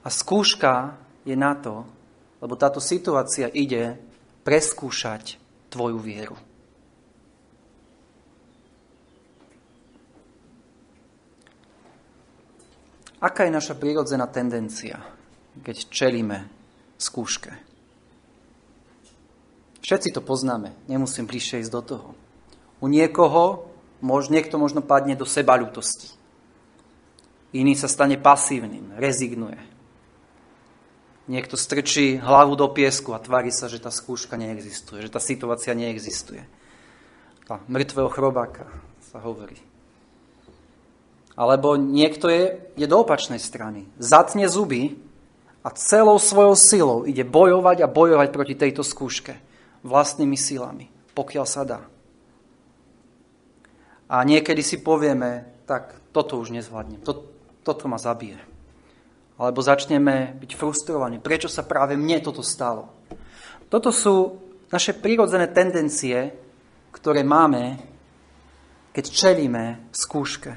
A 0.00 0.08
skúška 0.08 0.96
je 1.28 1.36
na 1.36 1.52
to, 1.54 1.84
lebo 2.40 2.56
táto 2.56 2.80
situácia 2.80 3.52
ide 3.52 4.00
preskúšať 4.42 5.36
tvoju 5.68 6.00
vieru. 6.00 6.36
Aká 13.20 13.44
je 13.44 13.52
naša 13.52 13.76
prírodzená 13.76 14.24
tendencia, 14.32 14.96
keď 15.60 15.76
čelíme 15.92 16.48
skúške? 16.96 17.52
Všetci 19.84 20.16
to 20.16 20.24
poznáme, 20.24 20.72
nemusím 20.88 21.28
bližšie 21.28 21.60
ísť 21.60 21.72
do 21.76 21.82
toho. 21.84 22.08
U 22.80 22.88
niekoho 22.88 23.69
Mož, 24.00 24.32
niekto 24.32 24.56
možno 24.56 24.80
padne 24.80 25.16
do 25.16 25.28
seba 25.28 25.56
ľutosti. 25.60 26.16
Iný 27.52 27.76
sa 27.76 27.90
stane 27.90 28.16
pasívnym, 28.16 28.96
rezignuje. 28.96 29.58
Niekto 31.30 31.54
strčí 31.54 32.18
hlavu 32.18 32.58
do 32.58 32.66
piesku 32.70 33.14
a 33.14 33.22
tvári 33.22 33.54
sa, 33.54 33.70
že 33.70 33.78
tá 33.78 33.92
skúška 33.92 34.34
neexistuje, 34.34 35.04
že 35.04 35.12
tá 35.12 35.22
situácia 35.22 35.76
neexistuje. 35.76 36.42
Tá 37.46 37.62
mŕtvého 37.70 38.10
chrobáka 38.10 38.66
sa 39.10 39.22
hovorí. 39.22 39.58
Alebo 41.38 41.78
niekto 41.78 42.26
je, 42.26 42.58
je 42.74 42.86
do 42.90 43.02
opačnej 43.02 43.38
strany. 43.38 43.86
Zatne 43.98 44.50
zuby 44.50 44.98
a 45.62 45.70
celou 45.74 46.18
svojou 46.18 46.54
silou 46.58 46.98
ide 47.06 47.22
bojovať 47.22 47.84
a 47.84 47.90
bojovať 47.90 48.28
proti 48.32 48.54
tejto 48.56 48.82
skúške 48.82 49.38
vlastnými 49.86 50.36
silami, 50.36 50.90
pokiaľ 51.14 51.46
sa 51.46 51.62
dá. 51.64 51.80
A 54.10 54.26
niekedy 54.26 54.58
si 54.66 54.82
povieme, 54.82 55.62
tak 55.70 55.94
toto 56.10 56.42
už 56.42 56.50
nezvládnem, 56.50 56.98
to, 57.06 57.30
toto 57.62 57.86
ma 57.86 57.94
zabije. 57.94 58.42
Alebo 59.38 59.62
začneme 59.62 60.36
byť 60.36 60.50
frustrovaní. 60.58 61.22
Prečo 61.22 61.46
sa 61.46 61.62
práve 61.64 61.94
mne 61.94 62.18
toto 62.20 62.42
stalo? 62.42 62.90
Toto 63.70 63.94
sú 63.94 64.36
naše 64.68 64.98
prírodzené 64.98 65.48
tendencie, 65.48 66.34
ktoré 66.90 67.22
máme, 67.22 67.78
keď 68.90 69.04
čelíme 69.06 69.88
skúške. 69.94 70.52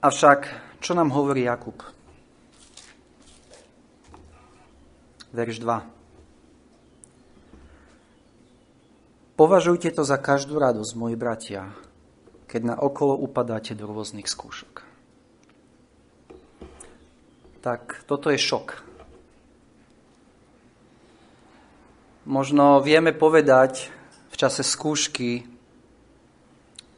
Avšak, 0.00 0.40
čo 0.80 0.96
nám 0.96 1.12
hovorí 1.12 1.44
Jakub? 1.44 1.76
Verš 5.34 5.60
2. 5.60 5.99
Považujte 9.40 9.88
to 9.96 10.04
za 10.04 10.20
každú 10.20 10.60
radosť, 10.60 10.92
moji 11.00 11.16
bratia, 11.16 11.72
keď 12.44 12.60
na 12.60 12.76
okolo 12.76 13.16
upadáte 13.16 13.72
do 13.72 13.88
rôznych 13.88 14.28
skúšok. 14.28 14.84
Tak 17.64 18.04
toto 18.04 18.28
je 18.28 18.36
šok. 18.36 18.84
Možno 22.28 22.84
vieme 22.84 23.16
povedať 23.16 23.88
v 24.28 24.36
čase 24.36 24.60
skúšky 24.60 25.48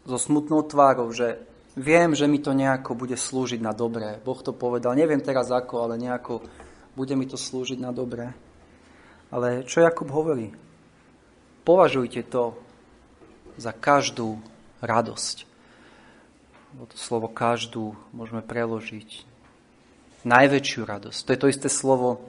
so 0.03 0.19
smutnou 0.19 0.67
tvárou, 0.67 1.15
že 1.15 1.39
viem, 1.79 2.11
že 2.11 2.27
mi 2.27 2.43
to 2.43 2.59
nejako 2.59 2.99
bude 2.99 3.15
slúžiť 3.15 3.63
na 3.63 3.71
dobré. 3.71 4.19
Boh 4.19 4.43
to 4.43 4.51
povedal, 4.51 4.99
neviem 4.99 5.23
teraz 5.23 5.47
ako, 5.55 5.87
ale 5.87 5.95
nejako 5.95 6.43
bude 6.99 7.15
mi 7.15 7.31
to 7.31 7.39
slúžiť 7.39 7.79
na 7.79 7.95
dobré. 7.95 8.35
Ale 9.31 9.63
čo 9.63 9.79
Jakub 9.79 10.11
hovorí? 10.11 10.72
Považujte 11.63 12.27
to 12.27 12.59
za 13.55 13.71
každú 13.71 14.43
radosť. 14.83 15.47
To 16.73 16.97
slovo 16.99 17.29
každú 17.29 17.95
môžeme 18.11 18.43
preložiť. 18.43 19.29
Najväčšiu 20.27 20.83
radosť. 20.87 21.19
To 21.23 21.31
je 21.35 21.41
to 21.41 21.51
isté 21.51 21.69
slovo, 21.71 22.23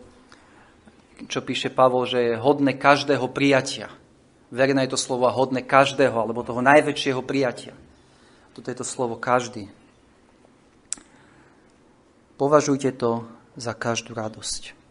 čo 1.29 1.41
píše 1.41 1.69
Pavol, 1.69 2.09
že 2.09 2.33
je 2.33 2.41
hodné 2.41 2.75
každého 2.75 3.29
prijatia. 3.29 3.89
Verné 4.53 4.85
je 4.85 4.93
to 4.93 4.99
slovo 5.01 5.25
hodné 5.29 5.65
každého, 5.65 6.13
alebo 6.13 6.45
toho 6.45 6.61
najväčšieho 6.61 7.21
prijatia. 7.25 7.73
Toto 8.53 8.69
je 8.69 8.77
to 8.77 8.85
slovo 8.85 9.17
každý. 9.17 9.69
Považujte 12.37 12.93
to 12.93 13.25
za 13.57 13.73
každú 13.73 14.13
radosť. 14.13 14.82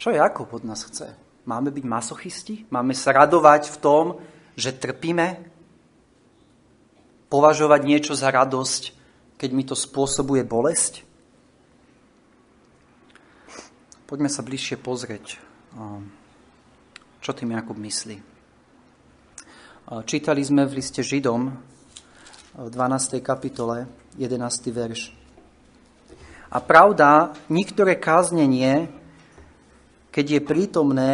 Čo 0.00 0.16
Jakub 0.16 0.48
od 0.56 0.64
nás 0.64 0.80
chce? 0.88 1.12
Máme 1.44 1.68
byť 1.68 1.84
masochisti? 1.84 2.64
Máme 2.72 2.96
sa 2.96 3.12
radovať 3.12 3.68
v 3.68 3.76
tom, 3.84 4.04
že 4.56 4.72
trpíme? 4.72 5.44
Považovať 7.28 7.80
niečo 7.84 8.16
za 8.16 8.32
radosť, 8.32 8.96
keď 9.36 9.50
mi 9.52 9.60
to 9.68 9.76
spôsobuje 9.76 10.40
bolesť? 10.40 11.04
Poďme 14.08 14.32
sa 14.32 14.40
bližšie 14.40 14.80
pozrieť, 14.80 15.36
čo 17.20 17.30
tým 17.36 17.52
Jakub 17.52 17.76
myslí. 17.76 18.16
Čítali 20.08 20.40
sme 20.40 20.64
v 20.64 20.80
liste 20.80 21.04
Židom 21.04 21.52
v 22.56 22.68
12. 22.72 23.20
kapitole 23.20 23.84
11. 24.16 24.48
verš. 24.72 25.12
A 26.48 26.58
pravda, 26.58 27.36
niektoré 27.52 28.00
káznenie, 28.00 28.88
keď 30.10 30.26
je 30.26 30.40
prítomné, 30.42 31.12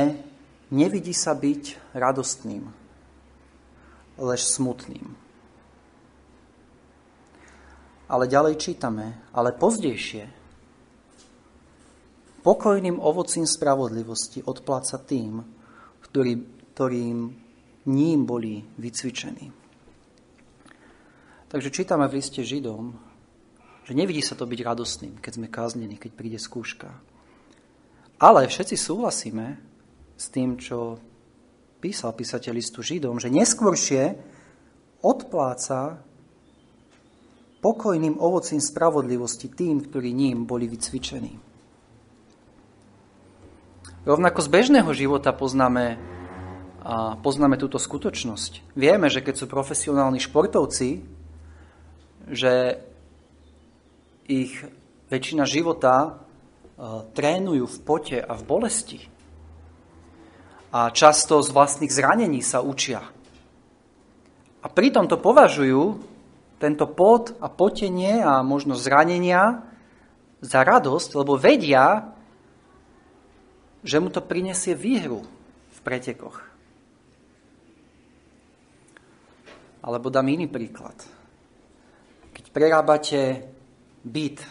nevidí 0.73 1.13
sa 1.13 1.37
byť 1.37 1.95
radostným, 1.95 2.65
lež 4.17 4.43
smutným. 4.49 5.05
Ale 8.07 8.31
ďalej 8.31 8.55
čítame, 8.57 9.19
ale 9.35 9.53
pozdejšie, 9.53 10.25
pokojným 12.47 13.03
ovocím 13.03 13.43
spravodlivosti 13.43 14.47
odpláca 14.47 15.03
tým, 15.03 15.43
ktorý, 16.07 16.33
ktorým 16.73 17.19
ním 17.91 18.19
boli 18.23 18.63
vycvičení. 18.79 19.51
Takže 21.51 21.71
čítame 21.71 22.07
v 22.07 22.23
liste 22.23 22.43
Židom, 22.43 22.95
že 23.87 23.95
nevidí 23.95 24.23
sa 24.23 24.35
to 24.35 24.47
byť 24.47 24.61
radostným, 24.63 25.15
keď 25.23 25.33
sme 25.39 25.47
káznení, 25.51 25.95
keď 25.99 26.11
príde 26.15 26.39
skúška. 26.43 26.91
Ale 28.17 28.49
všetci 28.49 28.77
súhlasíme 28.81 29.61
s 30.17 30.27
tým, 30.33 30.57
čo 30.57 30.97
písal 31.85 32.17
písateľ 32.17 32.53
listu 32.57 32.81
Židom, 32.81 33.21
že 33.21 33.29
neskôršie 33.29 34.17
odpláca 35.05 36.01
pokojným 37.61 38.17
ovocím 38.17 38.63
spravodlivosti 38.63 39.53
tým, 39.53 39.85
ktorí 39.85 40.17
ním 40.17 40.49
boli 40.49 40.65
vycvičení. 40.65 41.37
Rovnako 44.07 44.39
z 44.39 44.49
bežného 44.49 44.91
života 44.95 45.35
poznáme, 45.35 45.99
a 46.87 47.19
poznáme 47.19 47.59
túto 47.59 47.77
skutočnosť. 47.77 48.79
Vieme, 48.79 49.11
že 49.11 49.21
keď 49.21 49.35
sú 49.35 49.47
profesionálni 49.51 50.23
športovci, 50.23 51.03
že 52.31 52.83
ich 54.31 54.55
väčšina 55.11 55.43
života 55.47 56.26
trénujú 57.13 57.65
v 57.65 57.79
pote 57.83 58.19
a 58.21 58.33
v 58.37 58.43
bolesti. 58.45 59.01
A 60.77 60.93
často 60.93 61.41
z 61.41 61.49
vlastných 61.53 61.93
zranení 61.93 62.45
sa 62.45 62.61
učia. 62.61 63.01
A 64.61 64.67
pritom 64.69 65.09
to 65.09 65.17
považujú, 65.17 65.83
tento 66.57 66.89
pot 66.89 67.37
a 67.41 67.53
potenie 67.53 68.21
a 68.21 68.41
možno 68.41 68.77
zranenia, 68.77 69.65
za 70.41 70.61
radosť, 70.61 71.17
lebo 71.17 71.37
vedia, 71.41 72.13
že 73.81 73.97
mu 74.01 74.13
to 74.13 74.21
prinesie 74.21 74.77
výhru 74.77 75.25
v 75.73 75.79
pretekoch. 75.81 76.39
Alebo 79.87 80.11
dám 80.11 80.29
iný 80.29 80.51
príklad. 80.51 80.99
Keď 82.35 82.45
prerábate 82.51 83.49
byt, 84.03 84.43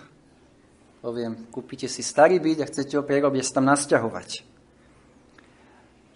poviem, 1.05 1.45
kúpite 1.53 1.85
si 1.85 2.01
starý 2.01 2.41
byt 2.41 2.65
a 2.65 2.69
chcete 2.69 2.97
ho 2.97 3.05
prerobiť 3.05 3.45
sa 3.45 3.61
tam 3.61 3.69
nasťahovať. 3.69 4.41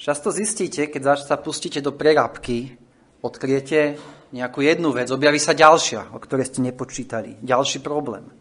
Často 0.02 0.34
zistíte, 0.34 0.90
keď 0.90 1.22
sa 1.22 1.38
pustíte 1.38 1.78
do 1.78 1.94
prerábky, 1.94 2.74
odkriete 3.22 4.02
nejakú 4.34 4.66
jednu 4.66 4.90
vec, 4.90 5.14
objaví 5.14 5.38
sa 5.38 5.54
ďalšia, 5.54 6.10
o 6.10 6.18
ktorej 6.18 6.50
ste 6.50 6.66
nepočítali, 6.66 7.38
ďalší 7.38 7.86
problém. 7.86 8.34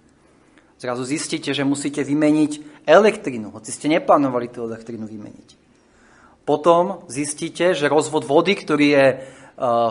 Zrazu 0.81 1.05
zistíte, 1.05 1.53
že 1.53 1.69
musíte 1.69 2.01
vymeniť 2.01 2.81
elektrinu, 2.89 3.53
hoci 3.53 3.69
ste 3.69 3.93
neplánovali 3.93 4.49
tú 4.49 4.65
elektrinu 4.65 5.05
vymeniť. 5.05 5.49
Potom 6.49 7.05
zistíte, 7.13 7.77
že 7.77 7.93
rozvod 7.93 8.25
vody, 8.25 8.57
ktorý 8.57 8.87
je 8.89 9.07
e, 9.13 9.17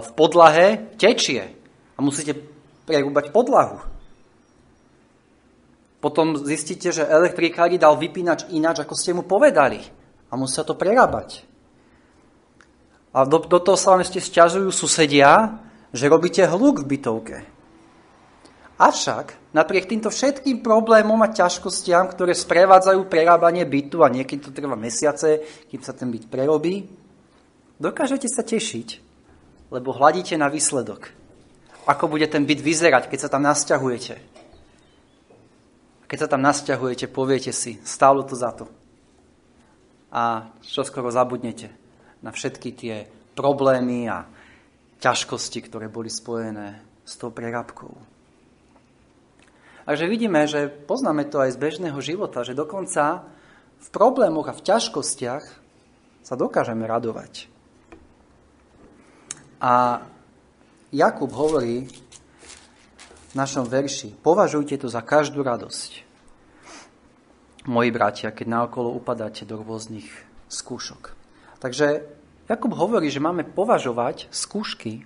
v 0.01 0.09
podlahe, 0.17 0.97
tečie 0.97 1.53
a 1.93 1.99
musíte 2.01 2.33
prerúbať 2.89 3.29
podlahu. 3.29 3.96
Potom 5.97 6.37
zistíte, 6.37 6.93
že 6.93 7.05
elektrikári 7.05 7.81
dal 7.81 7.97
vypínač 7.97 8.45
ináč, 8.53 8.85
ako 8.85 8.93
ste 8.93 9.17
mu 9.17 9.25
povedali 9.25 9.81
a 10.29 10.33
musia 10.37 10.61
to 10.61 10.77
prerábať. 10.77 11.41
A 13.17 13.25
do, 13.25 13.41
do 13.41 13.57
toho 13.57 13.73
sa 13.73 13.97
vám 13.97 14.05
ešte 14.05 14.21
sťažujú 14.21 14.69
susedia, 14.69 15.57
že 15.89 16.05
robíte 16.05 16.45
hluk 16.45 16.85
v 16.85 16.89
bytovke. 16.93 17.37
Avšak 18.77 19.57
napriek 19.57 19.89
týmto 19.89 20.13
všetkým 20.13 20.61
problémom 20.61 21.17
a 21.25 21.33
ťažkostiam, 21.33 22.13
ktoré 22.13 22.37
sprevádzajú 22.37 23.09
prerábanie 23.09 23.65
bytu 23.65 24.05
a 24.05 24.13
niekedy 24.13 24.37
to 24.37 24.53
trvá 24.53 24.77
mesiace, 24.77 25.41
kým 25.65 25.81
sa 25.81 25.97
ten 25.97 26.13
byt 26.13 26.29
prerobí, 26.29 26.85
dokážete 27.81 28.29
sa 28.29 28.45
tešiť, 28.45 29.01
lebo 29.73 29.97
hľadíte 29.97 30.37
na 30.37 30.45
výsledok. 30.45 31.09
Ako 31.89 32.05
bude 32.05 32.29
ten 32.29 32.45
byt 32.45 32.61
vyzerať, 32.61 33.09
keď 33.09 33.19
sa 33.25 33.31
tam 33.33 33.49
nasťahujete. 33.49 34.36
Keď 36.07 36.17
sa 36.23 36.31
tam 36.31 36.41
nasťahujete, 36.43 37.11
poviete 37.11 37.51
si, 37.51 37.83
stálo 37.83 38.23
to 38.23 38.39
za 38.39 38.55
to. 38.55 38.65
A 40.07 40.55
čo 40.63 40.87
skoro 40.87 41.11
zabudnete 41.11 41.67
na 42.23 42.31
všetky 42.31 42.69
tie 42.71 42.95
problémy 43.35 44.07
a 44.07 44.23
ťažkosti, 45.03 45.59
ktoré 45.67 45.91
boli 45.91 46.07
spojené 46.07 46.79
s 47.03 47.19
tou 47.19 47.29
prerábkou. 47.29 47.91
Takže 49.87 50.07
vidíme, 50.07 50.43
že 50.47 50.67
poznáme 50.67 51.27
to 51.31 51.39
aj 51.39 51.55
z 51.55 51.61
bežného 51.63 51.99
života, 52.03 52.43
že 52.43 52.57
dokonca 52.57 53.23
v 53.79 53.87
problémoch 53.91 54.51
a 54.51 54.57
v 54.57 54.65
ťažkostiach 54.67 55.43
sa 56.23 56.35
dokážeme 56.35 56.83
radovať. 56.83 57.47
A 59.63 60.03
Jakub 60.91 61.31
hovorí 61.31 61.87
v 63.31 63.33
našom 63.35 63.67
verši, 63.67 64.15
považujte 64.23 64.79
to 64.79 64.87
za 64.87 65.03
každú 65.03 65.43
radosť, 65.43 66.07
moji 67.67 67.89
bratia, 67.91 68.31
keď 68.31 68.47
naokolo 68.47 68.95
upadáte 68.95 69.43
do 69.43 69.59
rôznych 69.59 70.07
skúšok. 70.47 71.11
Takže 71.59 72.07
Jakub 72.47 72.71
hovorí, 72.71 73.11
že 73.11 73.19
máme 73.19 73.43
považovať 73.43 74.31
skúšky 74.31 75.03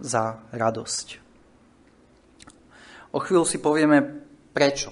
za 0.00 0.40
radosť. 0.48 1.20
O 3.12 3.20
chvíľu 3.20 3.44
si 3.44 3.60
povieme, 3.60 4.24
prečo. 4.56 4.88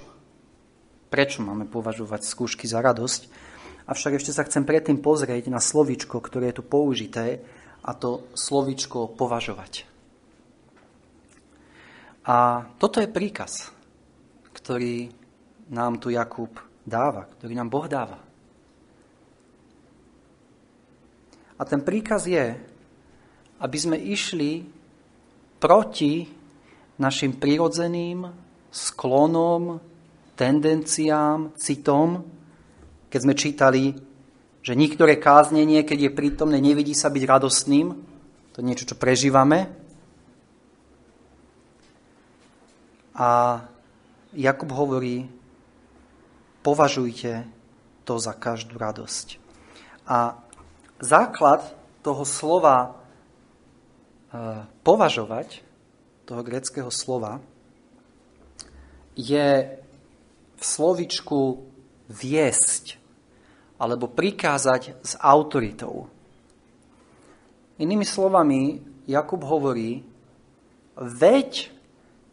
Prečo 1.09 1.41
máme 1.41 1.65
považovať 1.65 2.29
skúšky 2.29 2.69
za 2.69 2.85
radosť. 2.85 3.33
Avšak 3.89 4.21
ešte 4.21 4.37
sa 4.37 4.45
chcem 4.45 4.69
predtým 4.69 5.01
pozrieť 5.01 5.49
na 5.49 5.59
slovičko, 5.59 6.21
ktoré 6.21 6.53
je 6.53 6.61
tu 6.61 6.65
použité, 6.69 7.41
a 7.81 7.97
to 7.97 8.29
slovičko 8.37 9.17
považovať. 9.17 9.90
A 12.31 12.63
toto 12.79 13.03
je 13.03 13.11
príkaz, 13.11 13.75
ktorý 14.55 15.11
nám 15.75 15.99
tu 15.99 16.15
Jakub 16.15 16.55
dáva, 16.87 17.27
ktorý 17.27 17.59
nám 17.59 17.67
Boh 17.67 17.91
dáva. 17.91 18.23
A 21.59 21.63
ten 21.67 21.83
príkaz 21.83 22.31
je, 22.31 22.55
aby 23.59 23.79
sme 23.83 23.99
išli 23.99 24.63
proti 25.59 26.31
našim 27.03 27.35
prirodzeným 27.35 28.31
sklonom, 28.71 29.83
tendenciám, 30.39 31.59
citom, 31.59 32.23
keď 33.11 33.21
sme 33.27 33.35
čítali, 33.35 33.85
že 34.63 34.79
niektoré 34.79 35.19
káznenie, 35.19 35.83
keď 35.83 35.99
je 36.07 36.17
prítomné, 36.17 36.63
nevidí 36.63 36.95
sa 36.95 37.11
byť 37.11 37.23
radostným, 37.27 37.91
to 38.55 38.63
je 38.63 38.69
niečo, 38.71 38.87
čo 38.87 38.95
prežívame. 38.95 39.80
A 43.21 43.61
Jakub 44.33 44.73
hovorí, 44.73 45.29
považujte 46.65 47.45
to 48.09 48.17
za 48.17 48.33
každú 48.33 48.81
radosť. 48.81 49.37
A 50.09 50.41
základ 51.05 51.77
toho 52.01 52.25
slova 52.25 52.79
e, 52.81 52.91
považovať 54.81 55.61
toho 56.25 56.41
greckého 56.41 56.89
slova 56.89 57.45
je 59.13 59.77
v 60.57 60.63
slovičku 60.65 61.61
viesť 62.09 62.97
alebo 63.77 64.09
prikázať 64.09 64.97
s 65.05 65.13
autoritou. 65.21 66.09
Inými 67.81 68.05
slovami, 68.05 68.81
Jakub 69.09 69.41
hovorí, 69.45 70.05
veď 71.01 71.80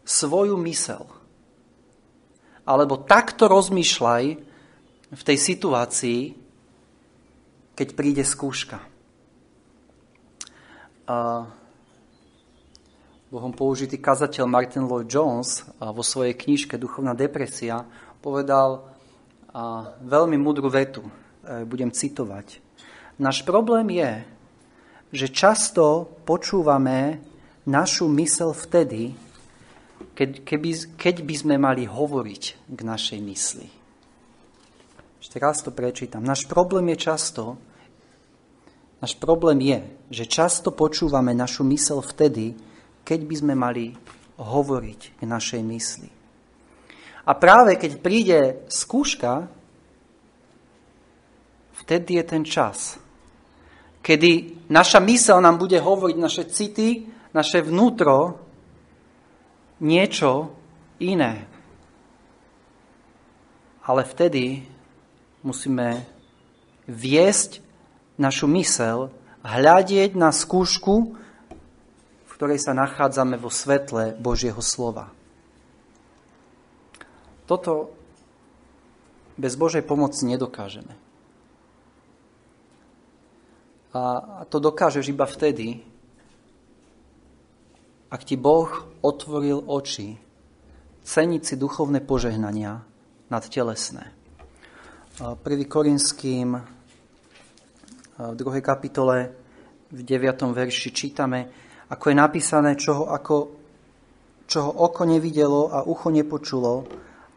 svoju 0.08 0.56
mysel. 0.64 1.04
Alebo 2.64 3.04
takto 3.04 3.52
rozmýšľaj 3.52 4.24
v 5.12 5.22
tej 5.22 5.38
situácii, 5.38 6.22
keď 7.76 7.88
príde 7.92 8.24
skúška. 8.24 8.80
Bohom 13.28 13.52
použitý 13.52 14.00
kazateľ 14.00 14.48
Martin 14.48 14.88
Lloyd 14.88 15.12
Jones 15.12 15.68
vo 15.80 16.04
svojej 16.04 16.36
knižke 16.36 16.80
Duchovná 16.80 17.12
depresia 17.12 17.84
povedal 18.24 18.88
veľmi 20.04 20.36
mudrú 20.40 20.68
vetu. 20.72 21.04
E, 21.48 21.64
budem 21.64 21.90
citovať. 21.90 22.60
Náš 23.18 23.48
problém 23.48 23.88
je, 23.96 24.12
že 25.16 25.28
často 25.32 26.12
počúvame 26.28 27.24
našu 27.64 28.12
mysel 28.20 28.52
vtedy, 28.52 29.16
keď, 30.18 30.42
keby, 30.42 30.98
keď 30.98 31.16
by 31.22 31.36
sme 31.38 31.56
mali 31.62 31.86
hovoriť 31.86 32.44
k 32.74 32.80
našej 32.82 33.20
mysli. 33.22 33.70
Ešte 35.22 35.38
raz 35.38 35.62
to 35.62 35.70
prečítam. 35.70 36.26
Náš 36.26 36.50
problém 36.50 36.90
je 36.98 37.06
často, 37.06 37.54
náš 38.98 39.14
problém 39.22 39.62
je, 39.62 39.80
že 40.10 40.26
často 40.26 40.74
počúvame 40.74 41.38
našu 41.38 41.62
mysel 41.70 42.02
vtedy, 42.02 42.58
keď 43.06 43.20
by 43.30 43.36
sme 43.38 43.54
mali 43.54 43.94
hovoriť 44.42 45.22
k 45.22 45.22
našej 45.22 45.62
mysli. 45.62 46.10
A 47.30 47.32
práve 47.38 47.78
keď 47.78 47.92
príde 48.02 48.40
skúška, 48.74 49.46
vtedy 51.86 52.18
je 52.18 52.24
ten 52.26 52.42
čas, 52.42 52.98
kedy 54.02 54.66
naša 54.66 54.98
mysel 55.06 55.38
nám 55.46 55.62
bude 55.62 55.78
hovoriť 55.78 56.18
naše 56.18 56.44
city, 56.50 57.06
naše 57.38 57.62
vnútro, 57.62 58.47
niečo 59.80 60.54
iné. 61.02 61.46
Ale 63.88 64.04
vtedy 64.04 64.68
musíme 65.46 66.04
viesť 66.90 67.64
našu 68.20 68.50
mysel, 68.58 69.14
hľadieť 69.46 70.18
na 70.18 70.34
skúšku, 70.34 71.16
ktorej 72.38 72.62
sa 72.62 72.78
nachádzame 72.78 73.40
vo 73.40 73.50
svetle 73.50 74.14
Božieho 74.20 74.60
slova. 74.62 75.10
Toto 77.50 77.96
bez 79.40 79.58
Božej 79.58 79.82
pomoci 79.82 80.30
nedokážeme. 80.30 80.94
A 83.98 84.44
to 84.52 84.62
dokážeš 84.62 85.10
iba 85.10 85.26
vtedy, 85.26 85.82
ak 88.08 88.22
ti 88.24 88.40
Boh 88.40 88.72
otvoril 89.04 89.68
oči, 89.68 90.16
ceniť 91.04 91.42
si 91.44 91.56
duchovné 91.60 92.04
požehnania 92.04 92.80
nad 93.28 93.44
telesné. 93.48 94.12
1. 95.20 95.40
Korinským 95.68 96.50
v 98.18 98.34
2. 98.36 98.64
kapitole 98.64 99.34
v 99.92 100.00
9. 100.04 100.24
verši 100.52 100.90
čítame, 100.92 101.40
ako 101.88 102.12
je 102.12 102.16
napísané, 102.16 102.76
čoho, 102.76 103.08
ako, 103.08 103.36
čoho 104.48 104.70
oko 104.84 105.04
nevidelo 105.08 105.72
a 105.72 105.84
ucho 105.88 106.12
nepočulo 106.12 106.76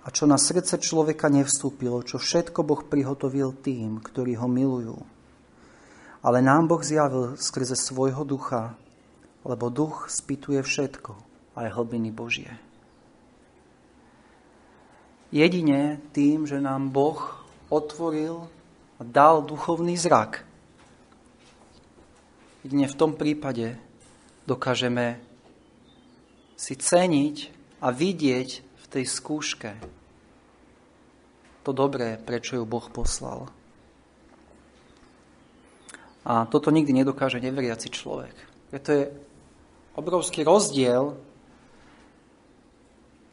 a 0.01 0.09
čo 0.09 0.25
na 0.27 0.41
srdce 0.41 0.81
človeka 0.81 1.29
nevstúpilo, 1.31 2.03
čo 2.03 2.19
všetko 2.19 2.65
Boh 2.65 2.83
prihotovil 2.83 3.55
tým, 3.61 4.01
ktorí 4.03 4.35
ho 4.39 4.49
milujú. 4.49 4.99
Ale 6.21 6.45
nám 6.45 6.69
Boh 6.69 6.83
zjavil 6.83 7.37
skrze 7.37 7.77
svojho 7.77 8.25
ducha, 8.25 8.77
lebo 9.45 9.73
duch 9.73 10.09
spýtuje 10.13 10.61
všetko, 10.63 11.17
aj 11.57 11.75
hlbiny 11.75 12.11
Božie. 12.13 12.53
Jedine 15.31 16.03
tým, 16.11 16.45
že 16.45 16.59
nám 16.59 16.91
Boh 16.91 17.19
otvoril 17.71 18.51
a 18.99 19.03
dal 19.07 19.47
duchovný 19.47 19.95
zrak, 19.95 20.43
jedine 22.67 22.91
v 22.91 22.99
tom 22.99 23.15
prípade 23.15 23.79
dokážeme 24.45 25.23
si 26.59 26.77
ceniť 26.77 27.37
a 27.81 27.89
vidieť 27.95 28.51
v 28.61 28.87
tej 28.91 29.05
skúške 29.07 30.01
to 31.61 31.71
dobré, 31.77 32.17
prečo 32.17 32.57
ju 32.57 32.65
Boh 32.65 32.83
poslal. 32.89 33.49
A 36.25 36.45
toto 36.49 36.73
nikdy 36.73 36.93
nedokáže 36.93 37.41
neveriaci 37.41 37.89
človek. 37.93 38.35
Preto 38.75 38.89
je 38.93 39.05
obrovský 39.95 40.47
rozdiel, 40.47 41.17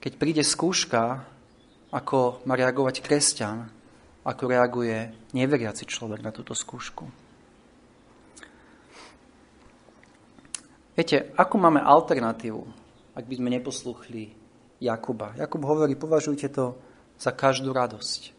keď 0.02 0.14
príde 0.18 0.44
skúška, 0.46 1.26
ako 1.92 2.44
má 2.46 2.54
reagovať 2.56 3.02
kresťan, 3.02 3.68
ako 4.28 4.44
reaguje 4.52 5.12
neveriaci 5.32 5.88
človek 5.88 6.20
na 6.20 6.36
túto 6.36 6.52
skúšku. 6.52 7.08
Viete, 10.98 11.30
ako 11.38 11.56
máme 11.62 11.80
alternatívu, 11.80 12.62
ak 13.14 13.24
by 13.24 13.34
sme 13.38 13.54
neposluchli 13.54 14.34
Jakuba? 14.82 15.38
Jakub 15.38 15.62
hovorí, 15.62 15.94
považujte 15.94 16.50
to 16.50 16.74
za 17.22 17.32
každú 17.34 17.70
radosť. 17.70 18.34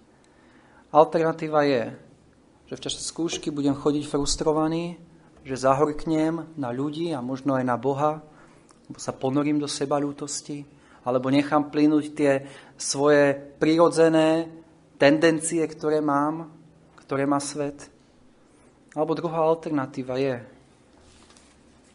Alternatíva 0.91 1.63
je, 1.65 1.83
že 2.69 2.75
v 2.77 2.83
čase 2.83 3.01
skúšky 3.01 3.55
budem 3.55 3.79
chodiť 3.79 4.05
frustrovaný, 4.11 4.99
že 5.49 5.65
zahorknem 5.65 6.45
na 6.61 6.69
ľudí 6.69 7.17
a 7.17 7.25
možno 7.25 7.57
aj 7.57 7.65
na 7.65 7.81
Boha, 7.81 8.21
alebo 8.85 8.99
sa 9.01 9.17
ponorím 9.17 9.57
do 9.57 9.65
seba 9.65 9.97
ľútosti, 9.97 10.69
alebo 11.09 11.33
nechám 11.33 11.73
plynúť 11.73 12.05
tie 12.13 12.33
svoje 12.77 13.33
prirodzené 13.57 14.53
tendencie, 15.01 15.65
ktoré 15.65 16.05
mám, 16.05 16.53
ktoré 17.01 17.25
má 17.25 17.41
svet. 17.41 17.89
Alebo 18.93 19.17
druhá 19.17 19.41
alternatíva 19.41 20.21
je, 20.21 20.45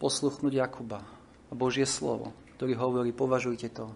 posluchnúť 0.02 0.58
Jakuba 0.58 1.06
a 1.48 1.54
Božie 1.54 1.86
slovo, 1.86 2.34
ktorý 2.58 2.74
hovorí, 2.74 3.13
považujte 3.13 3.70
to 3.70 3.94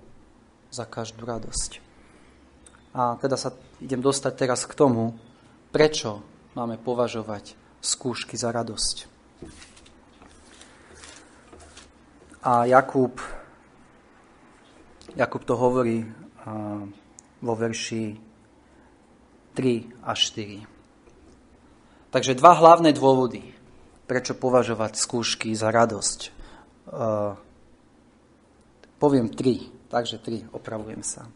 za 0.69 0.85
každú 0.85 1.25
radosť. 1.25 1.81
A 2.93 3.17
teda 3.17 3.35
sa 3.41 3.57
idem 3.81 4.05
dostať 4.05 4.33
teraz 4.37 4.69
k 4.69 4.77
tomu, 4.77 5.17
prečo 5.73 6.21
máme 6.53 6.77
považovať 6.77 7.57
skúšky 7.81 8.37
za 8.37 8.53
radosť. 8.53 9.16
A 12.47 12.65
Jakub, 12.65 13.19
Jakub 15.15 15.43
to 15.43 15.55
hovorí 15.59 16.07
vo 17.41 17.53
verši 17.53 18.15
3 19.57 20.05
a 20.05 20.13
4. 20.13 20.77
Takže 22.07 22.39
dva 22.39 22.55
hlavné 22.55 22.95
dôvody, 22.95 23.43
prečo 24.07 24.37
považovať 24.37 24.95
skúšky 24.95 25.51
za 25.51 25.73
radosť. 25.73 26.19
Uh, 26.87 27.35
poviem 28.95 29.27
tri, 29.27 29.67
takže 29.91 30.21
tri, 30.23 30.47
opravujem 30.55 31.03
sa. 31.03 31.27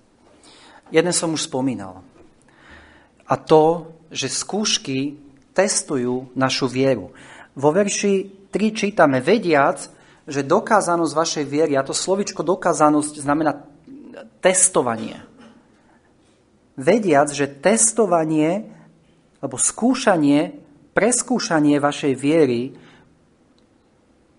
Jeden 0.94 1.12
som 1.12 1.36
už 1.36 1.52
spomínal. 1.52 2.06
A 3.28 3.36
to, 3.36 3.92
že 4.12 4.32
skúšky 4.32 5.20
testujú 5.52 6.32
našu 6.36 6.72
vieru. 6.72 7.12
Vo 7.56 7.70
verši 7.76 8.48
3 8.52 8.72
čítame, 8.72 9.20
vediac, 9.20 9.88
že 10.28 10.48
dokázanosť 10.48 11.14
vašej 11.16 11.46
viery, 11.48 11.74
a 11.76 11.84
to 11.84 11.92
slovičko 11.92 12.46
dokázanosť 12.46 13.14
znamená 13.20 13.68
testovanie. 14.40 15.20
Vediac, 16.80 17.32
že 17.32 17.52
testovanie 17.52 18.72
alebo 19.42 19.58
skúšanie 19.60 20.62
preskúšanie 20.92 21.80
vašej 21.80 22.14
viery 22.16 22.76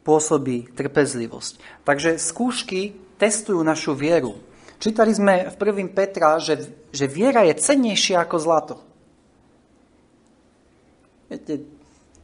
pôsobí 0.03 0.73
trpezlivosť. 0.75 1.85
Takže 1.87 2.19
skúšky 2.19 2.97
testujú 3.17 3.63
našu 3.63 3.95
vieru. 3.95 4.35
Čítali 4.83 5.15
sme 5.15 5.47
v 5.47 5.55
1. 5.55 5.95
Petra, 5.95 6.43
že, 6.43 6.67
že 6.91 7.07
viera 7.07 7.47
je 7.47 7.55
cennejšia 7.55 8.27
ako 8.27 8.37
zlato. 8.43 8.77
Viete, 11.31 11.63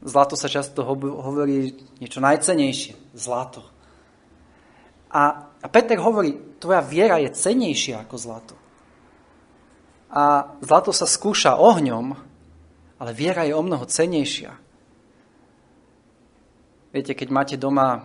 zlato 0.03 0.39
sa 0.39 0.47
často 0.47 0.83
hovorí 0.87 1.75
niečo 1.99 2.23
najcenejšie. 2.23 3.15
Zlato. 3.15 3.65
A, 5.09 5.49
a 5.59 5.67
Peter 5.67 5.97
hovorí, 5.97 6.57
tvoja 6.61 6.79
viera 6.85 7.17
je 7.17 7.33
cennejšia 7.33 8.05
ako 8.05 8.15
zlato. 8.15 8.55
A 10.09 10.53
zlato 10.61 10.93
sa 10.93 11.09
skúša 11.09 11.57
ohňom, 11.57 12.13
ale 12.99 13.11
viera 13.13 13.45
je 13.45 13.53
o 13.53 13.61
mnoho 13.65 13.85
cenejšia. 13.85 14.53
Viete, 16.89 17.13
keď 17.13 17.27
máte 17.29 17.55
doma, 17.57 18.01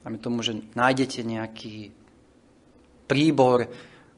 dáme 0.00 0.18
tomu, 0.20 0.40
že 0.40 0.56
nájdete 0.72 1.20
nejaký 1.20 1.92
príbor, 3.04 3.68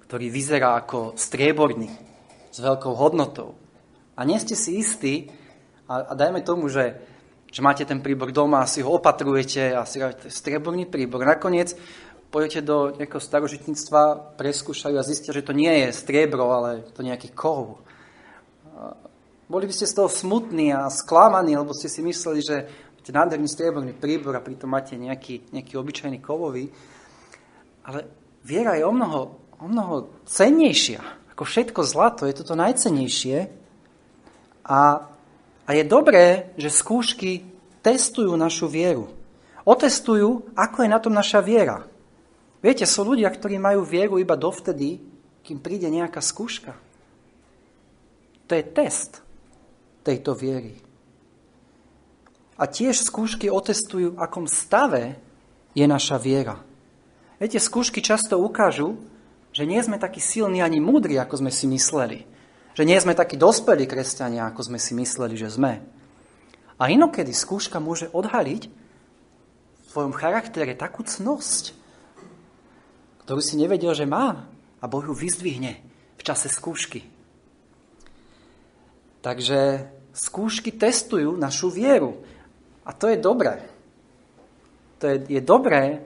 ktorý 0.07 0.31
vyzerá 0.31 0.79
ako 0.79 1.19
strieborný, 1.19 1.91
s 2.55 2.59
veľkou 2.63 2.95
hodnotou. 2.95 3.59
A 4.15 4.23
nie 4.23 4.39
ste 4.39 4.55
si 4.55 4.79
istí, 4.79 5.29
a, 5.87 6.11
a 6.11 6.13
dajme 6.13 6.43
tomu, 6.43 6.69
že, 6.69 6.99
že 7.51 7.61
máte 7.63 7.87
ten 7.87 8.03
príbor 8.03 8.35
doma 8.35 8.67
si 8.67 8.83
ho 8.83 8.91
opatrujete 8.99 9.75
a 9.75 9.87
si 9.87 10.03
hovoríte, 10.03 10.31
strieborný 10.31 10.87
príbor. 10.87 11.23
Nakoniec 11.23 11.75
pôjdete 12.31 12.61
do 12.67 12.95
nejakého 12.99 13.23
starožitníctva, 13.23 14.35
preskúšajú 14.37 14.97
a 14.99 15.07
zistia, 15.07 15.33
že 15.33 15.47
to 15.47 15.55
nie 15.55 15.71
je 15.87 15.95
striebro, 15.95 16.51
ale 16.51 16.85
to 16.93 17.07
nejaký 17.07 17.33
kov. 17.33 17.81
Boli 19.47 19.65
by 19.71 19.75
ste 19.75 19.87
z 19.87 19.95
toho 19.95 20.11
smutní 20.11 20.75
a 20.75 20.91
sklamaní, 20.91 21.55
lebo 21.55 21.71
ste 21.71 21.87
si 21.87 22.03
mysleli, 22.03 22.43
že 22.43 22.67
máte 22.99 23.15
nádherný 23.15 23.47
strieborný 23.47 23.95
príbor 23.95 24.35
a 24.35 24.43
pritom 24.43 24.67
máte 24.67 24.99
nejaký, 24.99 25.55
nejaký 25.55 25.79
obyčajný 25.79 26.19
kovový. 26.19 26.67
Ale 27.87 28.11
viera 28.43 28.75
je 28.75 28.83
o 28.83 28.91
mnoho, 28.91 29.21
o 29.63 29.67
mnoho 29.71 30.27
cennejšia 30.27 31.27
ako 31.37 31.45
všetko 31.45 31.81
zlato. 31.85 32.25
Je 32.25 32.33
toto 32.33 32.57
najcennejšie. 32.57 33.37
A, 34.65 35.05
a 35.67 35.75
je 35.75 35.83
dobré, 35.83 36.55
že 36.55 36.71
skúšky 36.71 37.43
testujú 37.83 38.33
našu 38.39 38.71
vieru. 38.71 39.11
Otestujú, 39.67 40.47
ako 40.55 40.87
je 40.87 40.89
na 40.89 40.99
tom 41.03 41.11
naša 41.11 41.43
viera. 41.43 41.83
Viete, 42.63 42.87
sú 42.87 43.03
ľudia, 43.03 43.27
ktorí 43.27 43.59
majú 43.59 43.83
vieru 43.83 44.23
iba 44.23 44.39
dovtedy, 44.39 45.03
kým 45.43 45.59
príde 45.59 45.91
nejaká 45.91 46.23
skúška. 46.23 46.75
To 48.47 48.53
je 48.55 48.63
test 48.63 49.23
tejto 50.07 50.39
viery. 50.39 50.79
A 52.57 52.65
tiež 52.71 53.03
skúšky 53.03 53.51
otestujú, 53.51 54.17
akom 54.17 54.47
stave 54.47 55.19
je 55.75 55.85
naša 55.85 56.17
viera. 56.17 56.63
Viete, 57.37 57.61
skúšky 57.61 58.01
často 58.01 58.39
ukážu, 58.41 58.97
že 59.53 59.69
nie 59.69 59.83
sme 59.83 60.01
takí 60.01 60.23
silní 60.23 60.63
ani 60.63 60.81
múdri, 60.81 61.21
ako 61.21 61.43
sme 61.43 61.53
si 61.53 61.69
mysleli. 61.69 62.25
Že 62.77 62.85
nie 62.85 63.01
sme 63.01 63.17
takí 63.17 63.41
dospelí 63.41 63.89
kresťania, 63.89 64.53
ako 64.53 64.69
sme 64.69 64.77
si 64.77 64.93
mysleli, 64.93 65.33
že 65.41 65.49
sme. 65.49 65.81
A 66.77 66.93
inokedy 66.93 67.33
skúška 67.33 67.81
môže 67.81 68.13
odhaliť 68.13 68.63
v 68.69 69.85
tvojom 69.89 70.13
charaktere 70.13 70.77
takú 70.77 71.01
cnosť, 71.01 71.73
ktorú 73.25 73.41
si 73.41 73.57
nevedel, 73.57 73.97
že 73.97 74.05
má 74.05 74.45
a 74.79 74.85
Boh 74.85 75.01
ju 75.01 75.17
vyzdvihne 75.17 75.73
v 76.21 76.23
čase 76.23 76.53
skúšky. 76.53 77.09
Takže 79.25 79.89
skúšky 80.13 80.71
testujú 80.71 81.35
našu 81.35 81.73
vieru. 81.73 82.21
A 82.85 82.93
to 82.93 83.09
je 83.09 83.17
dobré. 83.17 83.65
To 85.01 85.11
je, 85.11 85.17
je 85.27 85.41
dobré 85.41 86.05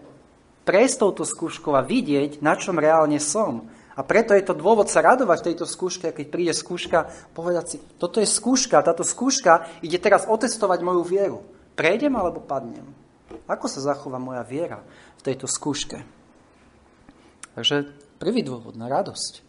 prejsť 0.65 0.97
touto 1.03 1.27
skúškou 1.27 1.75
a 1.75 1.83
vidieť, 1.83 2.41
na 2.41 2.55
čom 2.55 2.79
reálne 2.79 3.19
som. 3.19 3.67
A 3.99 4.07
preto 4.07 4.33
je 4.33 4.47
to 4.47 4.55
dôvod 4.55 4.87
sa 4.87 5.03
radovať 5.03 5.39
v 5.43 5.47
tejto 5.53 5.67
skúške, 5.67 6.15
keď 6.15 6.27
príde 6.31 6.55
skúška, 6.55 7.11
povedať 7.35 7.65
si, 7.67 7.77
toto 7.99 8.23
je 8.23 8.29
skúška, 8.29 8.87
táto 8.87 9.03
skúška 9.03 9.67
ide 9.83 9.99
teraz 9.99 10.31
otestovať 10.31 10.79
moju 10.81 11.03
vieru. 11.03 11.39
Prejdem 11.75 12.15
alebo 12.15 12.39
padnem? 12.39 12.87
Ako 13.51 13.67
sa 13.67 13.83
zachová 13.83 14.23
moja 14.23 14.47
viera 14.47 14.79
v 15.19 15.23
tejto 15.27 15.51
skúške? 15.51 15.99
Takže 17.59 17.91
prvý 18.23 18.47
dôvod 18.47 18.79
na 18.79 18.87
radosť. 18.87 19.43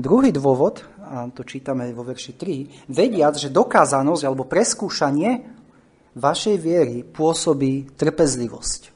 Druhý 0.00 0.32
dôvod, 0.32 0.88
a 1.04 1.28
to 1.28 1.44
čítame 1.44 1.92
vo 1.92 2.02
verši 2.08 2.32
3, 2.32 2.88
vediac, 2.88 3.36
že 3.36 3.52
dokázanosť 3.52 4.22
alebo 4.24 4.48
preskúšanie 4.48 5.44
vašej 6.16 6.56
viery 6.56 7.04
pôsobí 7.04 7.92
trpezlivosť. 8.00 8.88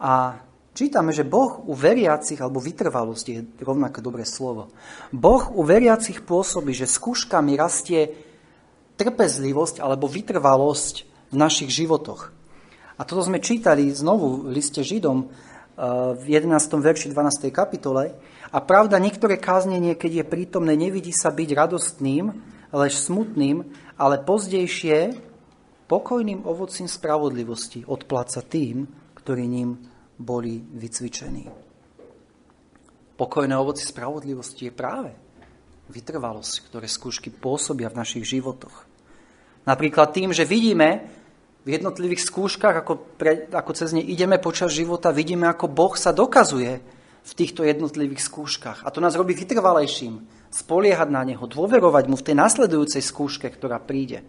A 0.00 0.40
Čítame, 0.74 1.14
že 1.14 1.22
Boh 1.22 1.62
u 1.70 1.70
veriacich, 1.70 2.42
alebo 2.42 2.58
vytrvalosť 2.58 3.26
je 3.30 3.46
rovnaké 3.62 4.02
dobré 4.02 4.26
slovo. 4.26 4.74
Boh 5.14 5.46
u 5.54 5.62
veriacich 5.62 6.26
pôsobí, 6.26 6.74
že 6.74 6.90
skúškami 6.90 7.54
rastie 7.54 8.10
trpezlivosť 8.98 9.78
alebo 9.78 10.10
vytrvalosť 10.10 10.94
v 11.30 11.36
našich 11.38 11.70
životoch. 11.70 12.34
A 12.98 13.06
toto 13.06 13.22
sme 13.22 13.38
čítali 13.38 13.86
znovu 13.94 14.50
v 14.50 14.58
liste 14.58 14.82
Židom 14.82 15.18
eh, 15.22 15.28
v 16.18 16.24
11. 16.26 16.50
verši 16.58 17.06
12. 17.14 17.54
kapitole. 17.54 18.10
A 18.50 18.58
pravda, 18.58 18.98
niektoré 18.98 19.38
káznenie, 19.38 19.94
keď 19.94 20.22
je 20.22 20.30
prítomné, 20.30 20.74
nevidí 20.74 21.14
sa 21.14 21.30
byť 21.30 21.48
radostným, 21.54 22.34
lež 22.74 22.98
smutným, 22.98 23.62
ale 23.94 24.18
pozdejšie 24.26 25.14
pokojným 25.86 26.42
ovocím 26.42 26.90
spravodlivosti 26.90 27.86
odpláca 27.86 28.42
tým, 28.42 28.90
ktorí 29.14 29.46
ním 29.46 29.93
boli 30.24 30.64
vycvičení. 30.64 31.46
Pokojné 33.14 33.54
ovoci 33.54 33.84
spravodlivosti 33.84 34.72
je 34.72 34.74
práve 34.74 35.12
vytrvalosť, 35.92 36.66
ktoré 36.66 36.88
skúšky 36.88 37.28
pôsobia 37.28 37.92
v 37.92 38.00
našich 38.00 38.24
životoch. 38.24 38.88
Napríklad 39.68 40.16
tým, 40.16 40.32
že 40.32 40.48
vidíme 40.48 41.04
v 41.64 41.68
jednotlivých 41.80 42.24
skúškach, 42.24 42.84
ako, 42.84 43.16
pre, 43.16 43.48
ako 43.48 43.72
cez 43.72 43.96
ne 43.96 44.00
ideme 44.00 44.36
počas 44.36 44.72
života, 44.72 45.12
vidíme, 45.12 45.48
ako 45.48 45.68
Boh 45.72 45.94
sa 45.96 46.12
dokazuje 46.12 46.80
v 47.24 47.32
týchto 47.32 47.64
jednotlivých 47.64 48.20
skúškach. 48.20 48.84
A 48.84 48.92
to 48.92 49.00
nás 49.00 49.16
robí 49.16 49.32
vytrvalejším. 49.32 50.20
Spoliehať 50.52 51.08
na 51.08 51.24
Neho, 51.24 51.48
dôverovať 51.48 52.04
Mu 52.06 52.20
v 52.20 52.26
tej 52.30 52.36
nasledujúcej 52.36 53.00
skúške, 53.00 53.48
ktorá 53.48 53.80
príde. 53.80 54.22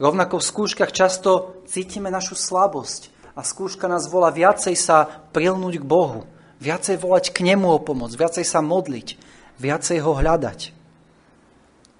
Rovnako 0.00 0.42
v 0.42 0.48
skúškach 0.48 0.90
často 0.90 1.62
cítime 1.70 2.10
našu 2.10 2.34
slabosť, 2.34 3.13
a 3.34 3.40
skúška 3.42 3.90
nás 3.90 4.06
volá 4.06 4.30
viacej 4.30 4.78
sa 4.78 5.26
prilnúť 5.34 5.82
k 5.82 5.84
Bohu, 5.84 6.22
viacej 6.62 7.02
volať 7.02 7.34
k 7.34 7.42
Nemu 7.42 7.66
o 7.66 7.82
pomoc, 7.82 8.14
viacej 8.14 8.46
sa 8.46 8.62
modliť, 8.62 9.18
viacej 9.58 9.98
ho 10.06 10.14
hľadať. 10.14 10.70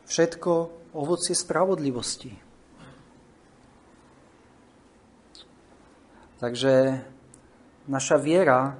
Všetko 0.07 0.53
ovocie 0.95 1.35
spravodlivosti. 1.35 2.39
Takže 6.39 7.03
naša 7.91 8.17
viera 8.21 8.79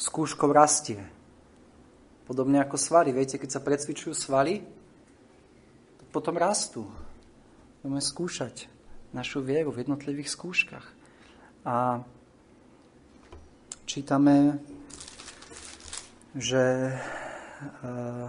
skúškou 0.00 0.48
rastie. 0.48 1.02
Podobne 2.24 2.62
ako 2.62 2.78
svaly. 2.78 3.10
Viete, 3.10 3.38
keď 3.38 3.58
sa 3.58 3.64
precvičujú 3.64 4.14
svaly, 4.14 4.62
potom 6.14 6.38
rastú. 6.38 6.86
Budeme 7.82 8.02
skúšať 8.02 8.75
našu 9.16 9.40
vieru 9.40 9.72
v 9.72 9.88
jednotlivých 9.88 10.28
skúškach. 10.28 10.86
A 11.64 12.04
čítame, 13.88 14.60
že, 16.36 16.92
eh, 17.80 18.28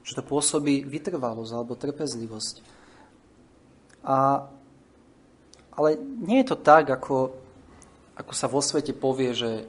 že 0.00 0.12
to 0.16 0.24
pôsobí 0.24 0.88
vytrvalosť 0.88 1.52
alebo 1.52 1.76
trpezlivosť. 1.76 2.64
A, 4.00 4.48
ale 5.76 5.88
nie 6.00 6.40
je 6.40 6.48
to 6.48 6.56
tak, 6.56 6.88
ako, 6.88 7.36
ako 8.16 8.32
sa 8.32 8.48
vo 8.48 8.64
svete 8.64 8.96
povie, 8.96 9.36
že 9.36 9.68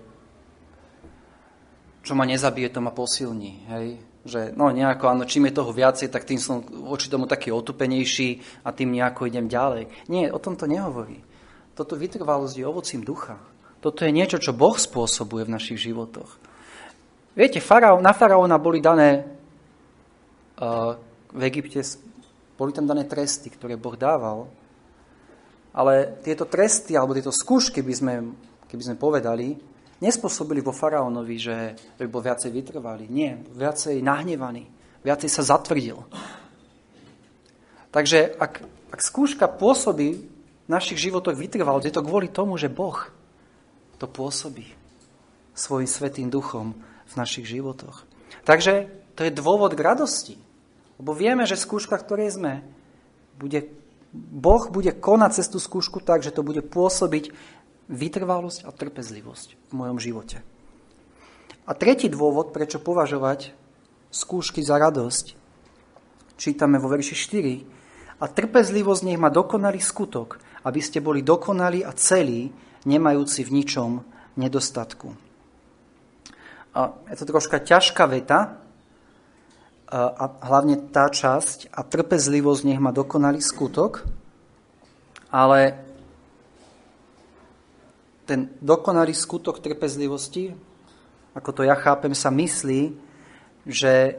čo 2.01 2.15
ma 2.15 2.23
nezabije, 2.25 2.71
to 2.71 2.79
ma 2.81 2.95
posilní. 2.95 3.67
Hej? 3.69 3.87
Že 4.21 4.53
no 4.53 4.69
nejako, 4.69 5.17
áno, 5.17 5.23
čím 5.25 5.49
je 5.49 5.57
toho 5.57 5.73
viacej, 5.73 6.13
tak 6.13 6.29
tým 6.29 6.37
som 6.37 6.61
voči 6.61 7.09
tomu 7.09 7.25
taký 7.25 7.49
otupenejší 7.49 8.61
a 8.61 8.69
tým 8.69 8.93
nejako 8.93 9.25
idem 9.25 9.49
ďalej. 9.49 9.89
Nie, 10.09 10.29
o 10.29 10.37
tom 10.37 10.53
to 10.53 10.69
nehovorí. 10.69 11.17
Toto 11.73 11.97
vytrvalosť 11.97 12.55
je 12.61 12.65
ovocím 12.65 13.01
ducha. 13.01 13.41
Toto 13.81 14.05
je 14.05 14.13
niečo, 14.13 14.37
čo 14.37 14.53
Boh 14.53 14.77
spôsobuje 14.77 15.49
v 15.49 15.53
našich 15.57 15.81
životoch. 15.89 16.37
Viete, 17.33 17.57
faraó, 17.63 17.97
na 17.97 18.13
faraóna 18.13 18.61
boli 18.61 18.77
dané 18.77 19.25
uh, 20.61 20.93
v 21.33 21.41
Egypte, 21.49 21.81
boli 22.59 22.75
tam 22.75 22.85
dané 22.85 23.09
tresty, 23.09 23.49
ktoré 23.49 23.73
Boh 23.79 23.97
dával, 23.97 24.45
ale 25.71 26.19
tieto 26.21 26.45
tresty, 26.45 26.93
alebo 26.93 27.15
tieto 27.15 27.31
skúšky, 27.31 27.79
by 27.81 27.93
sme, 27.95 28.13
keby 28.67 28.83
sme 28.91 28.95
povedali, 28.99 29.55
nespôsobili 30.01 30.59
vo 30.59 30.73
faraónovi, 30.73 31.37
že 31.37 31.55
by 32.01 32.09
bol 32.09 32.25
viacej 32.25 32.49
vytrvalý. 32.49 33.05
Nie, 33.07 33.37
viacej 33.37 34.01
nahnevaný, 34.01 34.65
viacej 35.05 35.29
sa 35.29 35.45
zatvrdil. 35.45 36.01
Takže 37.93 38.35
ak, 38.41 38.53
ak 38.91 38.99
skúška 38.99 39.45
pôsobí 39.45 40.09
v 40.65 40.69
našich 40.69 40.97
životoch 40.97 41.37
vytrvalosť, 41.37 41.85
je 41.87 41.95
to 41.95 42.05
kvôli 42.07 42.27
tomu, 42.33 42.57
že 42.57 42.71
Boh 42.71 42.97
to 44.01 44.09
pôsobí 44.09 44.65
svojim 45.53 45.85
svetým 45.85 46.27
duchom 46.33 46.73
v 47.11 47.13
našich 47.13 47.45
životoch. 47.45 48.07
Takže 48.47 48.89
to 49.13 49.27
je 49.27 49.37
dôvod 49.37 49.77
k 49.77 49.85
radosti. 49.85 50.35
Lebo 50.97 51.13
vieme, 51.13 51.45
že 51.45 51.59
skúška, 51.59 51.99
ktorej 51.99 52.33
sme, 52.39 52.65
bude, 53.35 53.67
Boh 54.13 54.69
bude 54.71 54.95
konať 54.95 55.41
cez 55.41 55.47
tú 55.51 55.59
skúšku 55.59 55.99
tak, 56.01 56.23
že 56.23 56.33
to 56.33 56.41
bude 56.41 56.63
pôsobiť 56.65 57.33
vytrvalosť 57.91 58.63
a 58.65 58.71
trpezlivosť 58.71 59.69
v 59.69 59.73
mojom 59.75 59.99
živote. 59.99 60.39
A 61.67 61.71
tretí 61.77 62.07
dôvod, 62.07 62.55
prečo 62.55 62.81
považovať 62.81 63.53
skúšky 64.09 64.63
za 64.63 64.79
radosť, 64.81 65.37
čítame 66.39 66.81
vo 66.81 66.89
verši 66.89 67.15
4. 67.15 68.23
A 68.23 68.25
trpezlivosť 68.25 69.01
nech 69.05 69.19
má 69.21 69.29
dokonalý 69.29 69.77
skutok, 69.77 70.41
aby 70.65 70.79
ste 70.81 71.03
boli 71.03 71.21
dokonali 71.21 71.85
a 71.85 71.91
celí, 71.93 72.49
nemajúci 72.87 73.45
v 73.45 73.61
ničom 73.61 73.91
nedostatku. 74.41 75.13
A 76.71 76.95
je 77.11 77.15
to 77.19 77.29
troška 77.29 77.61
ťažká 77.61 78.07
veta, 78.07 78.57
a 79.91 80.25
hlavne 80.47 80.87
tá 80.87 81.11
časť, 81.11 81.75
a 81.75 81.83
trpezlivosť 81.83 82.61
nech 82.63 82.79
má 82.79 82.95
dokonalý 82.95 83.43
skutok, 83.43 84.07
ale 85.27 85.90
ten 88.31 88.47
dokonalý 88.63 89.11
skutok 89.11 89.59
trpezlivosti, 89.59 90.55
ako 91.35 91.51
to 91.51 91.61
ja 91.67 91.75
chápem, 91.75 92.15
sa 92.15 92.31
myslí, 92.31 92.95
že, 93.67 94.15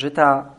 že 0.00 0.08
tá 0.08 0.56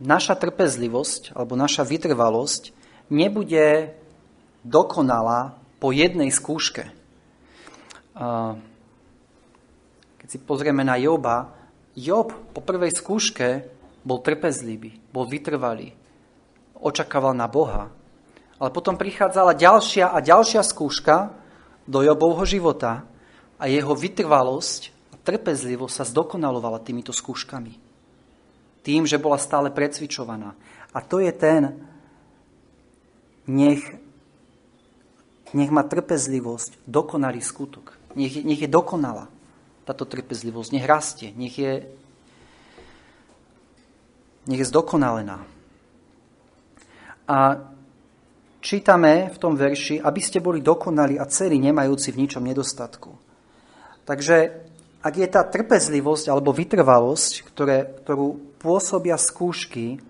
naša 0.00 0.32
trpezlivosť 0.32 1.36
alebo 1.36 1.60
naša 1.60 1.84
vytrvalosť 1.84 2.72
nebude 3.12 3.92
dokonalá 4.64 5.60
po 5.76 5.92
jednej 5.92 6.32
skúške. 6.32 6.88
Keď 10.18 10.28
si 10.28 10.38
pozrieme 10.40 10.88
na 10.88 10.96
Joba, 10.96 11.52
Job 11.92 12.32
po 12.56 12.64
prvej 12.64 12.96
skúške 12.96 13.68
bol 14.08 14.24
trpezlivý, 14.24 14.96
bol 15.12 15.28
vytrvalý, 15.28 15.92
očakával 16.80 17.36
na 17.36 17.44
Boha. 17.44 17.97
Ale 18.58 18.74
potom 18.74 18.98
prichádzala 18.98 19.54
ďalšia 19.54 20.10
a 20.10 20.18
ďalšia 20.18 20.66
skúška 20.66 21.30
do 21.86 22.02
Jobovho 22.02 22.42
života 22.42 23.06
a 23.58 23.64
jeho 23.70 23.94
vytrvalosť 23.94 25.14
a 25.14 25.16
trpezlivosť 25.22 25.94
sa 25.94 26.04
zdokonalovala 26.04 26.82
týmito 26.82 27.14
skúškami. 27.14 27.78
Tým, 28.82 29.06
že 29.06 29.22
bola 29.22 29.38
stále 29.38 29.70
precvičovaná. 29.70 30.58
A 30.90 30.98
to 30.98 31.22
je 31.22 31.30
ten, 31.30 31.86
nech, 33.46 33.82
nech 35.54 35.70
má 35.70 35.86
trpezlivosť 35.86 36.82
dokonalý 36.84 37.38
skutok. 37.38 37.94
Nech, 38.18 38.42
nech 38.42 38.58
je 38.58 38.70
dokonalá 38.70 39.30
táto 39.86 40.04
trpezlivosť. 40.04 40.70
Nech 40.74 40.86
rastie, 40.88 41.30
nech 41.32 41.54
je, 41.56 41.86
nech 44.50 44.60
je 44.60 44.66
zdokonalená. 44.66 45.46
A 47.28 47.36
čítame 48.58 49.30
v 49.30 49.36
tom 49.38 49.54
verši, 49.54 50.02
aby 50.02 50.20
ste 50.22 50.42
boli 50.42 50.62
dokonali 50.62 51.18
a 51.18 51.26
celí, 51.30 51.58
nemajúci 51.58 52.14
v 52.14 52.20
ničom 52.26 52.42
nedostatku. 52.42 53.10
Takže 54.02 54.36
ak 54.98 55.14
je 55.14 55.28
tá 55.30 55.46
trpezlivosť 55.46 56.26
alebo 56.32 56.50
vytrvalosť, 56.50 57.32
ktoré, 57.46 57.86
ktorú 58.02 58.58
pôsobia 58.58 59.14
skúšky, 59.14 60.02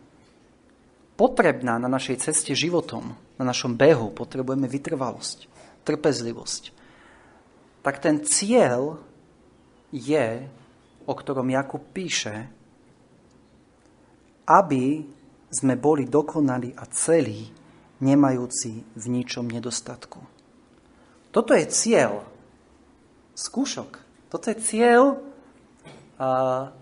potrebná 1.18 1.76
na 1.76 1.90
našej 1.90 2.24
ceste 2.24 2.57
životom, 2.57 3.12
na 3.36 3.44
našom 3.44 3.74
behu, 3.74 4.14
potrebujeme 4.14 4.70
vytrvalosť, 4.70 5.51
trpezlivosť, 5.84 6.62
tak 7.84 8.01
ten 8.01 8.24
cieľ 8.24 9.01
je, 9.92 10.44
o 11.05 11.12
ktorom 11.12 11.49
Jakub 11.53 11.82
píše, 11.92 12.49
aby 14.49 15.05
sme 15.49 15.74
boli 15.76 16.09
dokonali 16.09 16.76
a 16.76 16.84
celí, 16.88 17.49
nemajúci 17.99 18.84
v 18.94 19.05
ničom 19.11 19.46
nedostatku. 19.51 20.22
Toto 21.34 21.53
je 21.53 21.66
cieľ 21.68 22.24
skúšok. 23.34 23.90
Toto 24.28 24.46
je 24.51 24.57
cieľ 24.59 25.22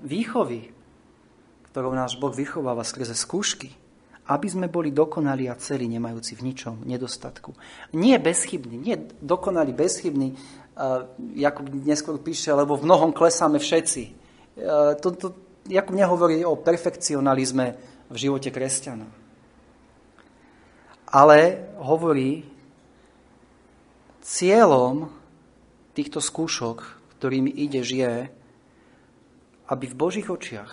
výchovy, 0.01 0.73
ktorou 1.73 1.93
náš 1.93 2.17
Boh 2.17 2.33
vychováva 2.33 2.87
skrze 2.87 3.13
skúšky. 3.13 3.75
Aby 4.27 4.51
sme 4.51 4.67
boli 4.67 4.91
dokonali 4.91 5.47
a 5.47 5.55
celí, 5.55 5.87
nemajúci 5.87 6.35
v 6.35 6.51
ničom 6.51 6.83
nedostatku. 6.83 7.55
Nie 7.95 8.19
bezchybný, 8.19 8.75
nie 8.75 8.99
dokonali 9.23 9.71
bezchybný, 9.71 10.35
Jakub 11.33 11.73
neskôr 11.73 12.21
píše, 12.21 12.53
lebo 12.53 12.77
v 12.77 12.85
mnohom 12.85 13.09
klesáme 13.17 13.57
všetci. 13.57 14.03
Uh, 14.57 14.93
to, 15.01 15.17
to, 15.17 15.29
nehovorí 15.73 16.45
o 16.45 16.61
perfekcionalizme 16.61 17.67
v 18.13 18.17
živote 18.17 18.53
kresťana. 18.53 19.26
Ale 21.07 21.71
hovorí, 21.79 22.43
cieľom 24.27 25.07
týchto 25.95 26.19
skúšok, 26.19 26.83
ktorými 27.17 27.49
ideš, 27.49 27.95
je, 27.95 28.15
aby 29.71 29.85
v 29.87 29.99
Božích 29.99 30.29
očiach, 30.29 30.73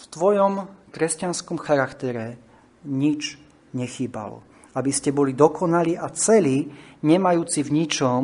v 0.00 0.04
tvojom 0.08 0.66
kresťanskom 0.90 1.60
charaktere 1.60 2.40
nič 2.88 3.36
nechýbalo. 3.76 4.40
Aby 4.72 4.90
ste 4.94 5.12
boli 5.12 5.36
dokonali 5.36 5.98
a 5.98 6.08
celí, 6.14 6.70
nemajúci 7.04 7.60
v 7.66 7.70
ničom 7.84 8.22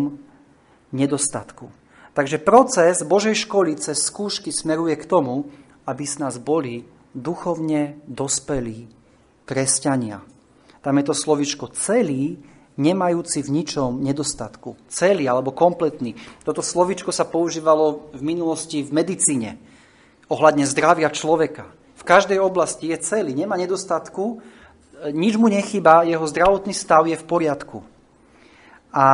nedostatku. 0.96 1.68
Takže 2.16 2.40
proces 2.40 3.04
Božej 3.04 3.44
školy 3.44 3.76
cez 3.76 4.00
skúšky 4.00 4.48
smeruje 4.48 4.96
k 4.96 5.04
tomu, 5.04 5.52
aby 5.84 6.04
s 6.08 6.16
nás 6.16 6.40
boli 6.40 6.88
duchovne 7.12 8.00
dospelí 8.08 8.88
kresťania. 9.44 10.35
Tam 10.86 10.94
je 11.02 11.10
to 11.10 11.18
slovičko 11.18 11.74
celý, 11.74 12.38
nemajúci 12.78 13.42
v 13.42 13.58
ničom 13.58 14.06
nedostatku. 14.06 14.78
Celý 14.86 15.26
alebo 15.26 15.50
kompletný. 15.50 16.14
Toto 16.46 16.62
slovičko 16.62 17.10
sa 17.10 17.26
používalo 17.26 18.14
v 18.14 18.22
minulosti 18.22 18.86
v 18.86 18.94
medicíne 18.94 19.58
ohľadne 20.30 20.62
zdravia 20.62 21.10
človeka. 21.10 21.66
V 21.98 22.06
každej 22.06 22.38
oblasti 22.38 22.94
je 22.94 23.02
celý, 23.02 23.34
nemá 23.34 23.58
nedostatku, 23.58 24.38
nič 25.10 25.34
mu 25.34 25.50
nechýba, 25.50 26.06
jeho 26.06 26.22
zdravotný 26.22 26.70
stav 26.70 27.02
je 27.10 27.18
v 27.18 27.26
poriadku. 27.26 27.82
A, 28.94 29.06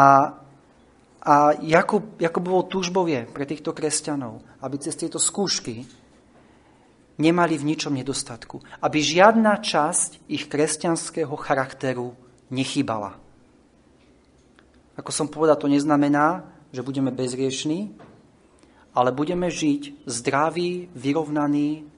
a 1.25 1.35
Jakub, 1.65 2.05
Jakubovou 2.21 2.69
túžbou 2.69 3.09
je 3.09 3.25
pre 3.33 3.49
týchto 3.49 3.73
kresťanov, 3.73 4.45
aby 4.61 4.77
cez 4.77 4.93
tieto 4.93 5.17
skúšky 5.17 5.89
nemali 7.21 7.59
v 7.59 7.69
ničom 7.75 7.93
nedostatku. 7.93 8.61
Aby 8.81 8.99
žiadna 9.03 9.61
časť 9.61 10.29
ich 10.29 10.49
kresťanského 10.49 11.33
charakteru 11.37 12.17
nechybala. 12.53 13.17
Ako 14.97 15.11
som 15.11 15.29
povedal, 15.29 15.57
to 15.57 15.73
neznamená, 15.73 16.45
že 16.73 16.85
budeme 16.85 17.09
bezriešní, 17.13 17.93
ale 18.93 19.09
budeme 19.13 19.49
žiť 19.49 20.05
zdravý, 20.05 20.93
vyrovnaný 20.93 21.89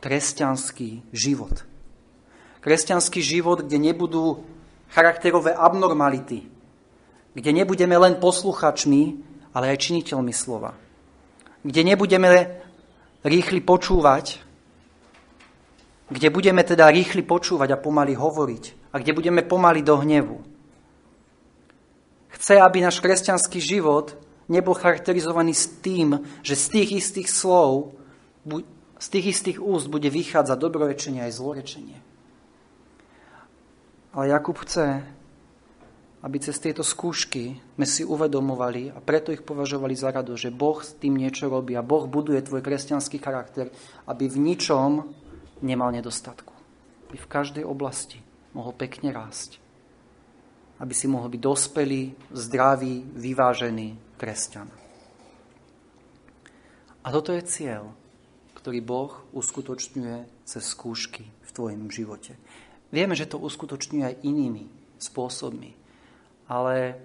kresťanský 0.00 1.12
život. 1.12 1.68
Kresťanský 2.64 3.20
život, 3.20 3.68
kde 3.68 3.78
nebudú 3.78 4.40
charakterové 4.92 5.52
abnormality, 5.52 6.48
kde 7.32 7.50
nebudeme 7.52 7.96
len 7.96 8.16
posluchačmi, 8.16 9.02
ale 9.52 9.72
aj 9.72 9.82
činiteľmi 9.88 10.32
slova. 10.32 10.72
Kde 11.62 11.82
nebudeme 11.84 12.61
rýchli 13.22 13.62
počúvať, 13.62 14.42
kde 16.12 16.28
budeme 16.28 16.60
teda 16.66 16.90
rýchli 16.92 17.24
počúvať 17.24 17.74
a 17.74 17.80
pomaly 17.80 18.12
hovoriť 18.12 18.92
a 18.92 19.00
kde 19.00 19.16
budeme 19.16 19.42
pomaly 19.46 19.80
do 19.80 19.96
hnevu 19.96 20.52
chce, 22.42 22.58
aby 22.58 22.82
náš 22.82 22.98
kresťanský 22.98 23.62
život 23.62 24.18
nebol 24.50 24.74
charakterizovaný 24.74 25.54
s 25.54 25.70
tým, 25.78 26.18
že 26.42 26.58
z 26.58 26.66
tých 26.74 26.90
istých 26.98 27.28
slov, 27.30 27.94
z 28.98 29.06
tých 29.06 29.38
istých 29.38 29.58
úst 29.62 29.86
bude 29.86 30.10
vychádzať 30.10 30.58
dobrorečenie 30.58 31.22
aj 31.22 31.38
zlorečenie. 31.38 31.98
Ale 34.10 34.34
Jakub 34.34 34.58
chce, 34.58 35.06
aby 36.22 36.36
cez 36.38 36.56
tieto 36.62 36.86
skúšky 36.86 37.58
sme 37.74 37.86
si 37.86 38.06
uvedomovali 38.06 38.94
a 38.94 39.02
preto 39.02 39.34
ich 39.34 39.42
považovali 39.42 39.98
za 39.98 40.14
rado, 40.14 40.38
že 40.38 40.54
Boh 40.54 40.78
s 40.78 40.94
tým 40.94 41.18
niečo 41.18 41.50
robí 41.50 41.74
a 41.74 41.82
Boh 41.82 42.06
buduje 42.06 42.38
tvoj 42.46 42.62
kresťanský 42.62 43.18
charakter, 43.18 43.74
aby 44.06 44.30
v 44.30 44.38
ničom 44.38 45.10
nemal 45.66 45.90
nedostatku. 45.90 46.54
Aby 47.10 47.16
v 47.18 47.30
každej 47.30 47.64
oblasti 47.66 48.22
mohol 48.54 48.70
pekne 48.72 49.10
rásť 49.10 49.62
aby 50.82 50.94
si 50.98 51.06
mohol 51.06 51.30
byť 51.30 51.40
dospelý, 51.40 52.02
zdravý, 52.34 53.06
vyvážený 53.14 54.18
kresťan. 54.18 54.66
A 57.06 57.08
toto 57.14 57.30
je 57.30 57.46
cieľ, 57.46 57.94
ktorý 58.58 58.82
Boh 58.82 59.14
uskutočňuje 59.30 60.42
cez 60.42 60.62
skúšky 60.66 61.22
v 61.22 61.50
tvojom 61.54 61.86
živote. 61.86 62.34
Vieme, 62.90 63.14
že 63.14 63.30
to 63.30 63.38
uskutočňuje 63.38 64.02
aj 64.02 64.20
inými 64.26 64.66
spôsobmi, 64.98 65.70
ale 66.52 67.00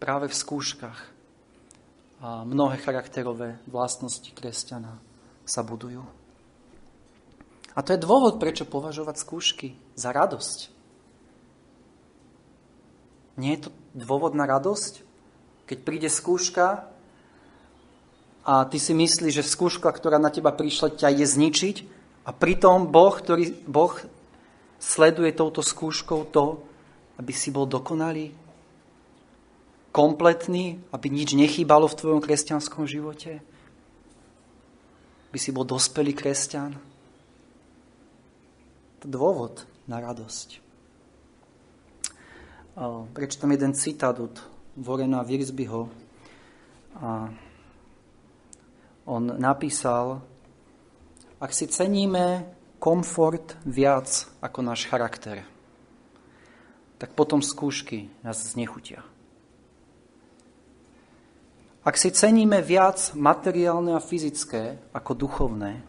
práve 0.00 0.32
v 0.32 0.40
skúškach 0.40 1.00
a 2.24 2.48
mnohé 2.48 2.80
charakterové 2.80 3.60
vlastnosti 3.68 4.32
kresťana 4.32 4.96
sa 5.44 5.60
budujú. 5.60 6.00
A 7.76 7.78
to 7.84 7.92
je 7.92 8.00
dôvod, 8.00 8.40
prečo 8.40 8.64
považovať 8.64 9.20
skúšky 9.20 9.68
za 9.92 10.08
radosť. 10.16 10.72
Nie 13.36 13.60
je 13.60 13.68
to 13.68 13.70
dôvod 13.92 14.32
na 14.32 14.48
radosť? 14.48 15.04
Keď 15.68 15.78
príde 15.84 16.08
skúška 16.08 16.88
a 18.48 18.64
ty 18.64 18.80
si 18.80 18.96
myslíš, 18.96 19.44
že 19.44 19.44
skúška, 19.44 19.92
ktorá 19.92 20.16
na 20.16 20.32
teba 20.32 20.56
prišla, 20.56 20.96
ťa 20.96 21.12
je 21.12 21.26
zničiť 21.28 21.76
a 22.24 22.32
pritom 22.32 22.88
Boh, 22.88 23.12
ktorý, 23.12 23.52
boh 23.68 23.92
sleduje 24.80 25.36
touto 25.36 25.60
skúškou 25.60 26.32
to, 26.32 26.64
aby 27.20 27.32
si 27.36 27.52
bol 27.52 27.68
dokonalý, 27.68 28.43
kompletný, 29.94 30.82
aby 30.90 31.06
nič 31.06 31.38
nechýbalo 31.38 31.86
v 31.86 31.94
tvojom 31.94 32.18
kresťanskom 32.18 32.82
živote, 32.82 33.38
aby 35.30 35.38
si 35.38 35.54
bol 35.54 35.62
dospelý 35.62 36.10
kresťan. 36.10 36.74
To 38.98 39.06
dôvod 39.06 39.62
na 39.86 40.02
radosť. 40.02 40.58
Prečítam 43.14 43.54
jeden 43.54 43.70
citát 43.78 44.18
od 44.18 44.34
Vorena 44.74 45.22
Virsbyho. 45.22 45.86
A 46.98 47.30
on 49.06 49.22
napísal, 49.38 50.26
ak 51.38 51.54
si 51.54 51.70
ceníme 51.70 52.50
komfort 52.82 53.62
viac 53.62 54.10
ako 54.42 54.58
náš 54.58 54.90
charakter, 54.90 55.46
tak 56.98 57.14
potom 57.14 57.38
skúšky 57.38 58.10
nás 58.26 58.42
znechutia. 58.42 59.06
Ak 61.84 62.00
si 62.00 62.08
ceníme 62.08 62.64
viac 62.64 63.12
materiálne 63.12 63.92
a 63.92 64.00
fyzické 64.00 64.80
ako 64.96 65.12
duchovné, 65.12 65.84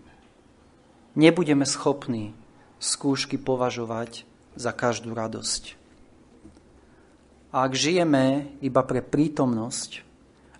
nebudeme 1.15 1.63
schopní 1.63 2.35
skúšky 2.83 3.39
považovať 3.39 4.27
za 4.59 4.75
každú 4.75 5.15
radosť. 5.15 5.79
A 7.55 7.63
ak 7.63 7.71
žijeme 7.71 8.51
iba 8.59 8.83
pre 8.83 8.99
prítomnosť 8.99 10.03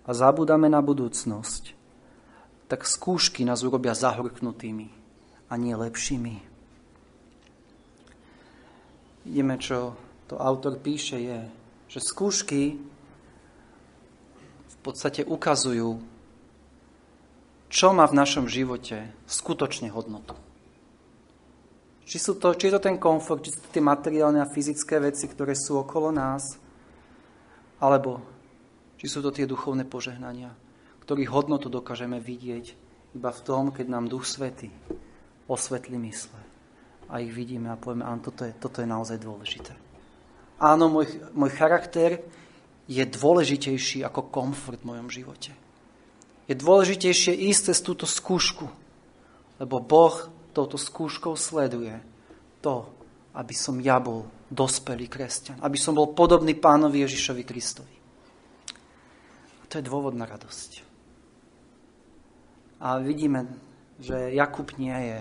a 0.08 0.16
zabúdame 0.16 0.72
na 0.72 0.80
budúcnosť, 0.80 1.76
tak 2.72 2.88
skúšky 2.88 3.44
nás 3.44 3.60
urobia 3.68 3.92
zahrknutými 3.92 4.88
a 5.52 5.54
nie 5.60 5.76
lepšími. 5.76 6.36
Ideme, 9.28 9.60
čo 9.60 10.00
to 10.32 10.40
autor 10.40 10.80
píše, 10.80 11.20
je, 11.20 11.40
že 11.92 12.00
skúšky 12.00 12.80
podstate 14.86 15.26
ukazujú, 15.26 15.98
čo 17.74 17.88
má 17.92 18.06
v 18.06 18.18
našom 18.18 18.46
živote 18.46 19.10
skutočne 19.26 19.90
hodnotu. 19.90 20.38
Či, 22.06 22.22
sú 22.22 22.38
to, 22.38 22.54
či 22.54 22.70
je 22.70 22.78
to 22.78 22.86
ten 22.86 23.02
komfort, 23.02 23.42
či 23.42 23.58
sú 23.58 23.66
to 23.66 23.70
tie 23.74 23.82
materiálne 23.82 24.38
a 24.38 24.48
fyzické 24.48 25.02
veci, 25.02 25.26
ktoré 25.26 25.58
sú 25.58 25.82
okolo 25.82 26.14
nás, 26.14 26.62
alebo 27.82 28.22
či 29.02 29.10
sú 29.10 29.26
to 29.26 29.34
tie 29.34 29.50
duchovné 29.50 29.90
požehnania, 29.90 30.54
ktorých 31.02 31.34
hodnotu 31.34 31.68
dokážeme 31.68 32.22
vidieť 32.22 32.78
iba 33.18 33.34
v 33.34 33.42
tom, 33.42 33.74
keď 33.74 33.86
nám 33.90 34.06
Duch 34.06 34.30
Svety 34.30 34.70
osvetlí 35.50 35.98
mysle. 36.06 36.38
A 37.10 37.22
ich 37.22 37.34
vidíme 37.34 37.74
a 37.74 37.78
povieme, 37.78 38.06
áno, 38.06 38.22
toto 38.22 38.46
je, 38.46 38.54
toto 38.54 38.82
je 38.82 38.88
naozaj 38.90 39.18
dôležité. 39.22 39.74
Áno, 40.62 40.90
môj, 40.90 41.10
môj 41.34 41.52
charakter 41.54 42.22
je 42.86 43.02
dôležitejší 43.02 44.06
ako 44.06 44.30
komfort 44.30 44.82
v 44.82 44.90
mojom 44.94 45.10
živote. 45.10 45.52
Je 46.46 46.54
dôležitejšie 46.54 47.34
ísť 47.50 47.74
cez 47.74 47.78
túto 47.82 48.06
skúšku, 48.06 48.70
lebo 49.58 49.82
Boh 49.82 50.30
touto 50.54 50.78
skúškou 50.78 51.34
sleduje 51.34 51.98
to, 52.62 52.86
aby 53.34 53.52
som 53.52 53.82
ja 53.82 53.98
bol 53.98 54.30
dospelý 54.48 55.10
kresťan, 55.10 55.60
aby 55.60 55.76
som 55.76 55.98
bol 55.98 56.14
podobný 56.14 56.54
pánovi 56.54 57.04
Ježišovi 57.04 57.44
Kristovi. 57.44 57.96
A 59.60 59.64
to 59.66 59.82
je 59.82 59.88
dôvod 59.90 60.14
na 60.14 60.30
radosť. 60.30 60.86
A 62.86 63.02
vidíme, 63.02 63.50
že 63.98 64.38
Jakub 64.38 64.70
nie 64.78 64.94
je 64.94 65.20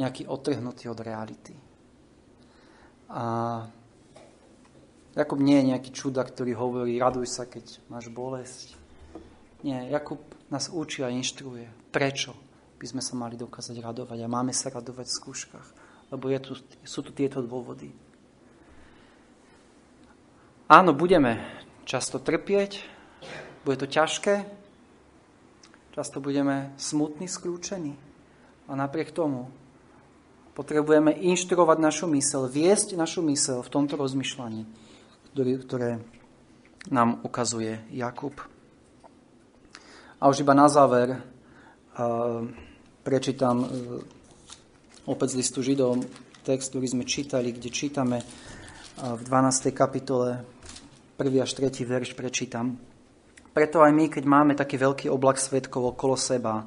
nejaký 0.00 0.24
otrhnutý 0.24 0.88
od 0.88 0.98
reality. 1.04 1.52
A 3.12 3.22
Jakub 5.10 5.42
nie 5.42 5.58
je 5.58 5.74
nejaký 5.74 5.90
čuda, 5.90 6.22
ktorý 6.22 6.54
hovorí, 6.54 6.94
raduj 7.02 7.26
sa, 7.26 7.42
keď 7.42 7.82
máš 7.90 8.06
bolesť. 8.14 8.78
Nie, 9.66 9.90
Jakub 9.90 10.22
nás 10.54 10.70
učí 10.70 11.02
a 11.02 11.10
inštruuje. 11.10 11.66
Prečo 11.90 12.38
by 12.78 12.86
sme 12.86 13.02
sa 13.02 13.18
mali 13.18 13.34
dokázať 13.34 13.74
radovať 13.82 14.18
a 14.22 14.30
máme 14.30 14.54
sa 14.54 14.70
radovať 14.70 15.10
v 15.10 15.18
skúškach? 15.18 15.68
Lebo 16.14 16.30
je 16.30 16.38
tu, 16.38 16.52
sú 16.86 17.02
tu 17.02 17.10
tieto 17.10 17.42
dôvody. 17.42 17.90
Áno, 20.70 20.94
budeme 20.94 21.42
často 21.82 22.22
trpieť, 22.22 22.78
bude 23.66 23.82
to 23.82 23.90
ťažké, 23.90 24.46
často 25.90 26.22
budeme 26.22 26.70
smutní, 26.78 27.26
skľúčení. 27.26 27.98
A 28.70 28.78
napriek 28.78 29.10
tomu 29.10 29.50
potrebujeme 30.54 31.10
inštruovať 31.10 31.78
našu 31.82 32.06
mysel, 32.14 32.46
viesť 32.46 32.94
našu 32.94 33.26
mysel 33.26 33.66
v 33.66 33.72
tomto 33.74 33.98
rozmýšľaní 33.98 34.79
ktoré 35.34 36.02
nám 36.90 37.22
ukazuje 37.22 37.78
Jakub. 37.94 38.34
A 40.18 40.28
už 40.28 40.42
iba 40.42 40.52
na 40.58 40.66
záver 40.66 41.22
prečítam 43.06 43.64
e, 43.64 43.66
opäť 45.06 45.36
z 45.36 45.38
listu 45.38 45.60
Židom 45.62 46.02
text, 46.42 46.72
ktorý 46.72 46.86
sme 46.88 47.04
čítali, 47.04 47.52
kde 47.52 47.68
čítame 47.68 48.18
v 49.00 49.22
12. 49.24 49.72
kapitole 49.72 50.44
1. 51.16 51.44
až 51.44 51.50
3. 51.56 51.72
verš 51.84 52.16
prečítam. 52.16 52.80
Preto 53.52 53.84
aj 53.84 53.92
my, 53.92 54.06
keď 54.08 54.24
máme 54.24 54.52
taký 54.56 54.80
veľký 54.80 55.06
oblak 55.12 55.36
svetkov 55.36 55.96
okolo 55.96 56.16
seba, 56.16 56.64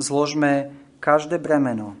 zložme 0.00 0.72
každé 1.02 1.36
bremeno 1.38 1.98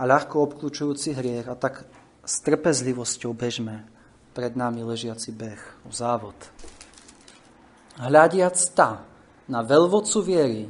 a 0.00 0.02
ľahko 0.08 0.48
obklúčujúci 0.48 1.12
hriech 1.12 1.50
a 1.50 1.58
tak 1.58 1.84
s 2.24 2.40
trpezlivosťou 2.40 3.36
bežme 3.36 3.99
pred 4.32 4.54
nami 4.54 4.86
ležiaci 4.86 5.34
beh, 5.34 5.86
o 5.86 5.90
závod. 5.90 6.36
Hľadiac 8.00 8.56
tá 8.72 9.04
na 9.50 9.60
veľvodcu 9.66 10.18
viery 10.22 10.62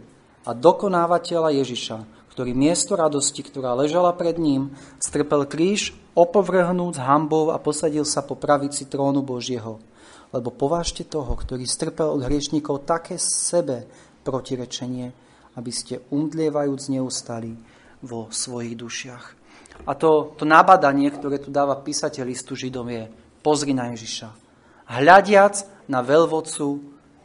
a 0.49 0.57
dokonávateľa 0.57 1.53
Ježiša, 1.63 1.99
ktorý 2.33 2.57
miesto 2.57 2.97
radosti, 2.97 3.45
ktorá 3.45 3.77
ležala 3.77 4.17
pred 4.17 4.41
ním, 4.41 4.73
strpel 4.97 5.45
kríž, 5.45 5.93
opovrhnúc 6.17 6.97
hambou 6.97 7.53
a 7.53 7.61
posadil 7.61 8.09
sa 8.09 8.25
po 8.25 8.35
pravici 8.35 8.89
trónu 8.89 9.21
Božieho. 9.21 9.79
Lebo 10.31 10.49
povážte 10.55 11.05
toho, 11.05 11.35
ktorý 11.35 11.67
strpel 11.67 12.09
od 12.09 12.25
hriešníkov 12.25 12.87
také 12.87 13.19
sebe 13.19 13.85
protirečenie, 14.23 15.11
aby 15.59 15.71
ste 15.75 16.01
umdlievajúc 16.09 16.89
neustali 16.89 17.53
vo 18.01 18.31
svojich 18.31 18.79
dušiach. 18.79 19.25
A 19.85 19.93
to, 19.97 20.37
to 20.37 20.45
nabadanie, 20.45 21.09
ktoré 21.13 21.41
tu 21.41 21.53
dáva 21.53 21.77
písateľ 21.81 22.25
listu 22.31 22.53
Židom 22.57 22.89
je, 22.89 23.05
Pozri 23.41 23.73
na 23.73 23.93
Ježiša. 23.93 24.29
Hľadiac 24.91 25.89
na 25.89 26.05
veľvodcu 26.05 26.67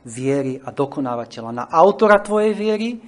viery 0.05 0.61
a 0.61 0.69
dokonávateľa. 0.71 1.49
Na 1.51 1.65
autora 1.67 2.21
tvojej 2.21 2.53
viery 2.53 3.01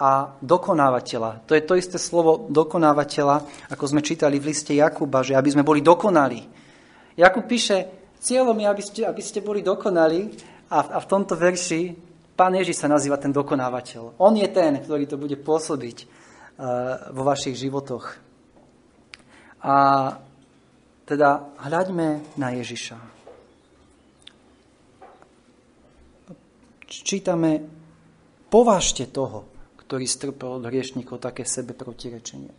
a 0.00 0.36
dokonávateľa. 0.40 1.48
To 1.48 1.52
je 1.56 1.62
to 1.64 1.74
isté 1.74 1.96
slovo 1.96 2.46
dokonávateľa, 2.48 3.68
ako 3.72 3.84
sme 3.88 4.04
čítali 4.04 4.36
v 4.40 4.52
liste 4.52 4.76
Jakuba, 4.76 5.24
že 5.24 5.34
aby 5.34 5.50
sme 5.52 5.66
boli 5.66 5.80
dokonali. 5.80 6.44
Jakub 7.16 7.48
píše, 7.48 8.12
cieľom 8.20 8.56
je, 8.60 8.66
aby 8.68 8.82
ste, 8.84 9.00
aby 9.08 9.22
ste 9.24 9.40
boli 9.40 9.64
dokonali 9.64 10.28
a, 10.68 10.96
a 10.96 10.98
v 11.00 11.06
tomto 11.08 11.32
verši 11.32 12.06
Pán 12.36 12.52
Ježiš 12.52 12.84
sa 12.84 12.92
nazýva 12.92 13.16
ten 13.16 13.32
dokonávateľ. 13.32 14.20
On 14.20 14.36
je 14.36 14.44
ten, 14.52 14.76
ktorý 14.76 15.08
to 15.08 15.16
bude 15.16 15.40
pôsobiť 15.40 16.04
uh, 16.04 17.16
vo 17.16 17.24
vašich 17.24 17.56
životoch. 17.56 18.20
A 19.64 19.74
teda 21.06 21.54
hľaďme 21.62 22.34
na 22.34 22.48
Ježiša. 22.58 22.98
Čítame, 26.86 27.62
považte 28.50 29.06
toho, 29.06 29.46
ktorý 29.86 30.02
strpel 30.02 30.58
od 30.58 30.66
hriešnikov 30.66 31.22
také 31.22 31.46
sebe 31.46 31.78
protirečenie. 31.78 32.50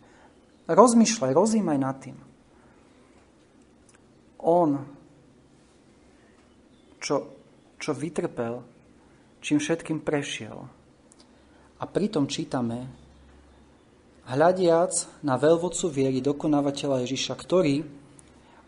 Rozmýšľaj, 0.68 1.32
rozímaj 1.36 1.78
nad 1.80 1.96
tým. 2.00 2.16
On, 4.44 4.70
čo, 7.00 7.14
čo 7.76 7.90
vytrpel, 7.92 8.64
čím 9.44 9.60
všetkým 9.60 10.00
prešiel. 10.00 10.56
A 11.78 11.84
pritom 11.84 12.28
čítame, 12.28 12.88
hľadiac 14.28 14.92
na 15.24 15.36
veľvodcu 15.36 15.86
viery, 15.88 16.20
dokonávateľa 16.20 17.04
Ježiša, 17.04 17.34
ktorý 17.36 18.07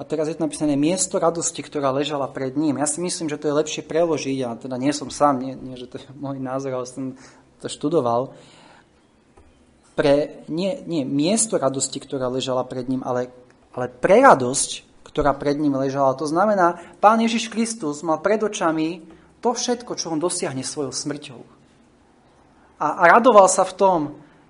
a 0.01 0.03
teraz 0.09 0.33
je 0.33 0.41
to 0.41 0.49
napísané 0.49 0.81
miesto 0.81 1.21
radosti, 1.21 1.61
ktorá 1.61 1.93
ležala 1.93 2.25
pred 2.25 2.57
ním. 2.57 2.81
Ja 2.81 2.89
si 2.89 3.05
myslím, 3.05 3.29
že 3.29 3.37
to 3.37 3.53
je 3.53 3.59
lepšie 3.61 3.85
preložiť, 3.85 4.39
a 4.49 4.57
teda 4.57 4.81
nie 4.81 4.97
som 4.97 5.13
sám, 5.13 5.45
nie, 5.45 5.53
nie 5.53 5.77
že 5.77 5.93
to 5.93 6.01
je 6.01 6.09
môj 6.17 6.41
názor, 6.41 6.73
ale 6.73 6.89
som 6.89 7.13
to 7.61 7.69
študoval. 7.69 8.33
Pre, 10.01 10.41
nie, 10.49 10.81
nie 10.89 11.05
miesto 11.05 11.61
radosti, 11.61 12.01
ktorá 12.01 12.33
ležala 12.33 12.65
pred 12.65 12.89
ním, 12.89 13.05
ale, 13.05 13.29
ale 13.77 13.93
pre 13.93 14.25
radosť, 14.25 15.05
ktorá 15.05 15.37
pred 15.37 15.61
ním 15.61 15.77
ležala. 15.77 16.17
To 16.17 16.25
znamená, 16.25 16.81
Pán 16.97 17.21
Ježiš 17.21 17.53
Kristus 17.53 18.01
mal 18.01 18.25
pred 18.25 18.41
očami 18.41 19.05
to 19.45 19.53
všetko, 19.53 20.01
čo 20.01 20.17
on 20.17 20.17
dosiahne 20.17 20.65
svojou 20.65 20.97
smrťou. 20.97 21.41
A, 22.81 23.05
a 23.05 23.21
radoval 23.21 23.53
sa 23.53 23.69
v 23.69 23.77
tom, 23.77 23.99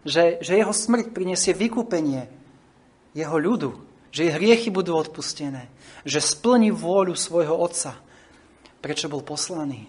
že, 0.07 0.38
že 0.46 0.62
jeho 0.62 0.70
smrť 0.70 1.11
prinesie 1.11 1.59
vykúpenie 1.59 2.30
jeho 3.18 3.34
ľudu, 3.34 3.89
že 4.11 4.27
jej 4.27 4.35
hriechy 4.35 4.69
budú 4.71 4.99
odpustené, 4.99 5.71
že 6.03 6.19
splní 6.23 6.75
vôľu 6.75 7.15
svojho 7.15 7.55
Otca, 7.55 7.99
prečo 8.83 9.07
bol 9.07 9.23
poslaný. 9.23 9.87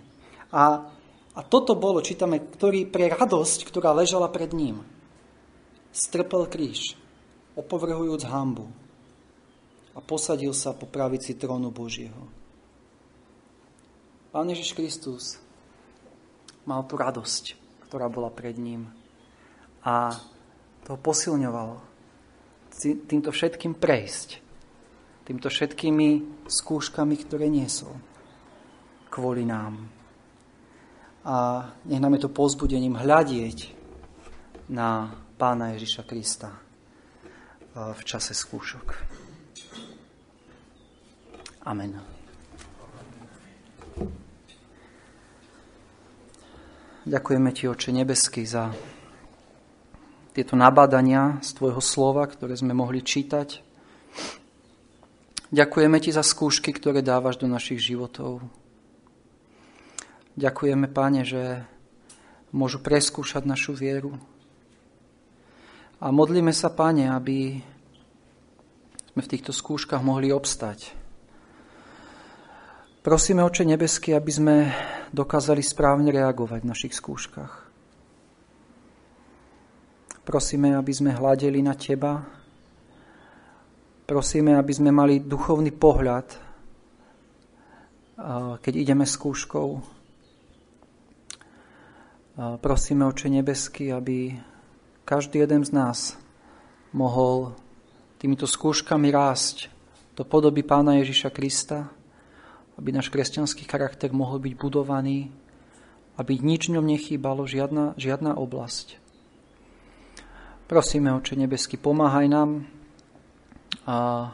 A, 0.53 0.85
a 1.33 1.39
toto 1.41 1.73
bolo, 1.73 2.05
čítame, 2.05 2.37
ktorý 2.37 2.85
pre 2.85 3.09
radosť, 3.09 3.65
ktorá 3.65 3.93
ležala 3.97 4.29
pred 4.29 4.53
ním, 4.53 4.85
strpel 5.89 6.45
kríž, 6.47 6.95
opovrhujúc 7.57 8.23
hambu 8.29 8.69
a 9.91 9.99
posadil 9.99 10.55
sa 10.55 10.71
po 10.71 10.87
pravici 10.87 11.35
trónu 11.35 11.71
Božieho. 11.73 12.31
Pán 14.31 14.47
Ježiš 14.47 14.71
Kristus 14.71 15.23
mal 16.63 16.87
tú 16.87 16.95
radosť, 16.95 17.59
ktorá 17.91 18.07
bola 18.07 18.31
pred 18.31 18.55
ním. 18.55 18.87
A 19.83 20.15
to 20.87 20.95
posilňovalo. 20.95 21.90
Týmto 22.79 23.29
všetkým 23.29 23.75
prejsť. 23.77 24.39
Týmto 25.27 25.51
všetkými 25.51 26.41
skúškami, 26.47 27.15
ktoré 27.27 27.51
niesol 27.51 27.93
kvôli 29.11 29.43
nám. 29.43 29.91
A 31.27 31.67
nech 31.85 32.01
nám 32.01 32.15
je 32.17 32.25
to 32.25 32.33
pozbudením 32.33 32.97
hľadieť 32.97 33.75
na 34.71 35.13
Pána 35.37 35.75
Ježiša 35.77 36.03
Krista 36.07 36.49
v 37.75 38.01
čase 38.07 38.33
skúšok. 38.33 38.87
Amen. 41.67 42.01
Ďakujeme 47.05 47.49
Ti, 47.53 47.63
Oče 47.69 47.89
nebeský, 47.93 48.45
za 48.45 48.73
tieto 50.31 50.55
nabádania 50.55 51.43
z 51.43 51.49
Tvojho 51.59 51.83
slova, 51.83 52.23
ktoré 52.27 52.55
sme 52.55 52.71
mohli 52.71 53.03
čítať. 53.03 53.59
Ďakujeme 55.51 55.99
Ti 55.99 56.15
za 56.15 56.23
skúšky, 56.23 56.71
ktoré 56.71 57.03
dávaš 57.03 57.35
do 57.35 57.47
našich 57.51 57.83
životov. 57.83 58.39
Ďakujeme, 60.39 60.87
Páne, 60.87 61.27
že 61.27 61.67
môžu 62.55 62.79
preskúšať 62.79 63.43
našu 63.43 63.75
vieru. 63.75 64.15
A 65.99 66.07
modlíme 66.15 66.55
sa, 66.55 66.71
Páne, 66.71 67.11
aby 67.11 67.59
sme 69.11 69.21
v 69.27 69.31
týchto 69.35 69.51
skúškach 69.51 69.99
mohli 69.99 70.31
obstať. 70.31 70.95
Prosíme, 73.03 73.43
Oče 73.43 73.67
nebeský, 73.67 74.15
aby 74.15 74.31
sme 74.31 74.55
dokázali 75.11 75.59
správne 75.59 76.15
reagovať 76.15 76.59
v 76.63 76.69
našich 76.71 76.93
skúškach. 76.95 77.70
Prosíme, 80.21 80.77
aby 80.77 80.93
sme 80.93 81.17
hľadeli 81.17 81.65
na 81.65 81.73
Teba. 81.73 82.21
Prosíme, 84.05 84.53
aby 84.53 84.69
sme 84.69 84.93
mali 84.93 85.17
duchovný 85.17 85.73
pohľad, 85.73 86.27
keď 88.61 88.73
ideme 88.77 89.01
skúškou. 89.09 89.81
Prosíme, 92.61 93.01
Oče 93.09 93.33
nebeský, 93.33 93.89
aby 93.89 94.37
každý 95.09 95.41
jeden 95.41 95.65
z 95.65 95.73
nás 95.73 96.13
mohol 96.93 97.57
týmito 98.21 98.45
skúškami 98.45 99.09
rásť 99.09 99.73
do 100.13 100.21
podoby 100.21 100.61
Pána 100.61 101.01
Ježiša 101.01 101.33
Krista, 101.33 101.89
aby 102.77 102.93
náš 102.93 103.09
kresťanský 103.09 103.65
charakter 103.65 104.13
mohol 104.13 104.37
byť 104.37 104.53
budovaný, 104.53 105.33
aby 106.21 106.37
nič 106.37 106.69
ňom 106.69 106.85
nechýbalo, 106.85 107.49
žiadna, 107.49 107.97
žiadna 107.97 108.37
oblasť. 108.37 109.00
Prosíme, 110.71 111.11
Oče 111.11 111.35
nebesky, 111.35 111.75
pomáhaj 111.75 112.31
nám 112.31 112.63
a 113.83 114.31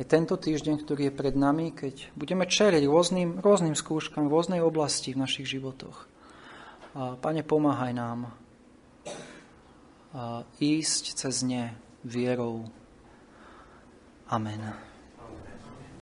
aj 0.00 0.04
tento 0.08 0.40
týždeň, 0.40 0.80
ktorý 0.80 1.12
je 1.12 1.18
pred 1.20 1.36
nami, 1.36 1.76
keď 1.76 2.08
budeme 2.16 2.48
čeliť 2.48 2.88
rôznym, 2.88 3.44
rôznym 3.44 3.76
skúškam 3.76 4.24
v 4.24 4.32
rôznej 4.32 4.64
oblasti 4.64 5.12
v 5.12 5.20
našich 5.20 5.52
životoch. 5.52 6.08
A, 6.96 7.12
Pane, 7.20 7.44
pomáhaj 7.44 7.92
nám 7.92 8.32
a 10.16 10.48
ísť 10.64 11.12
cez 11.12 11.44
ne 11.44 11.76
vierou. 12.00 12.64
Amen. 14.32 14.89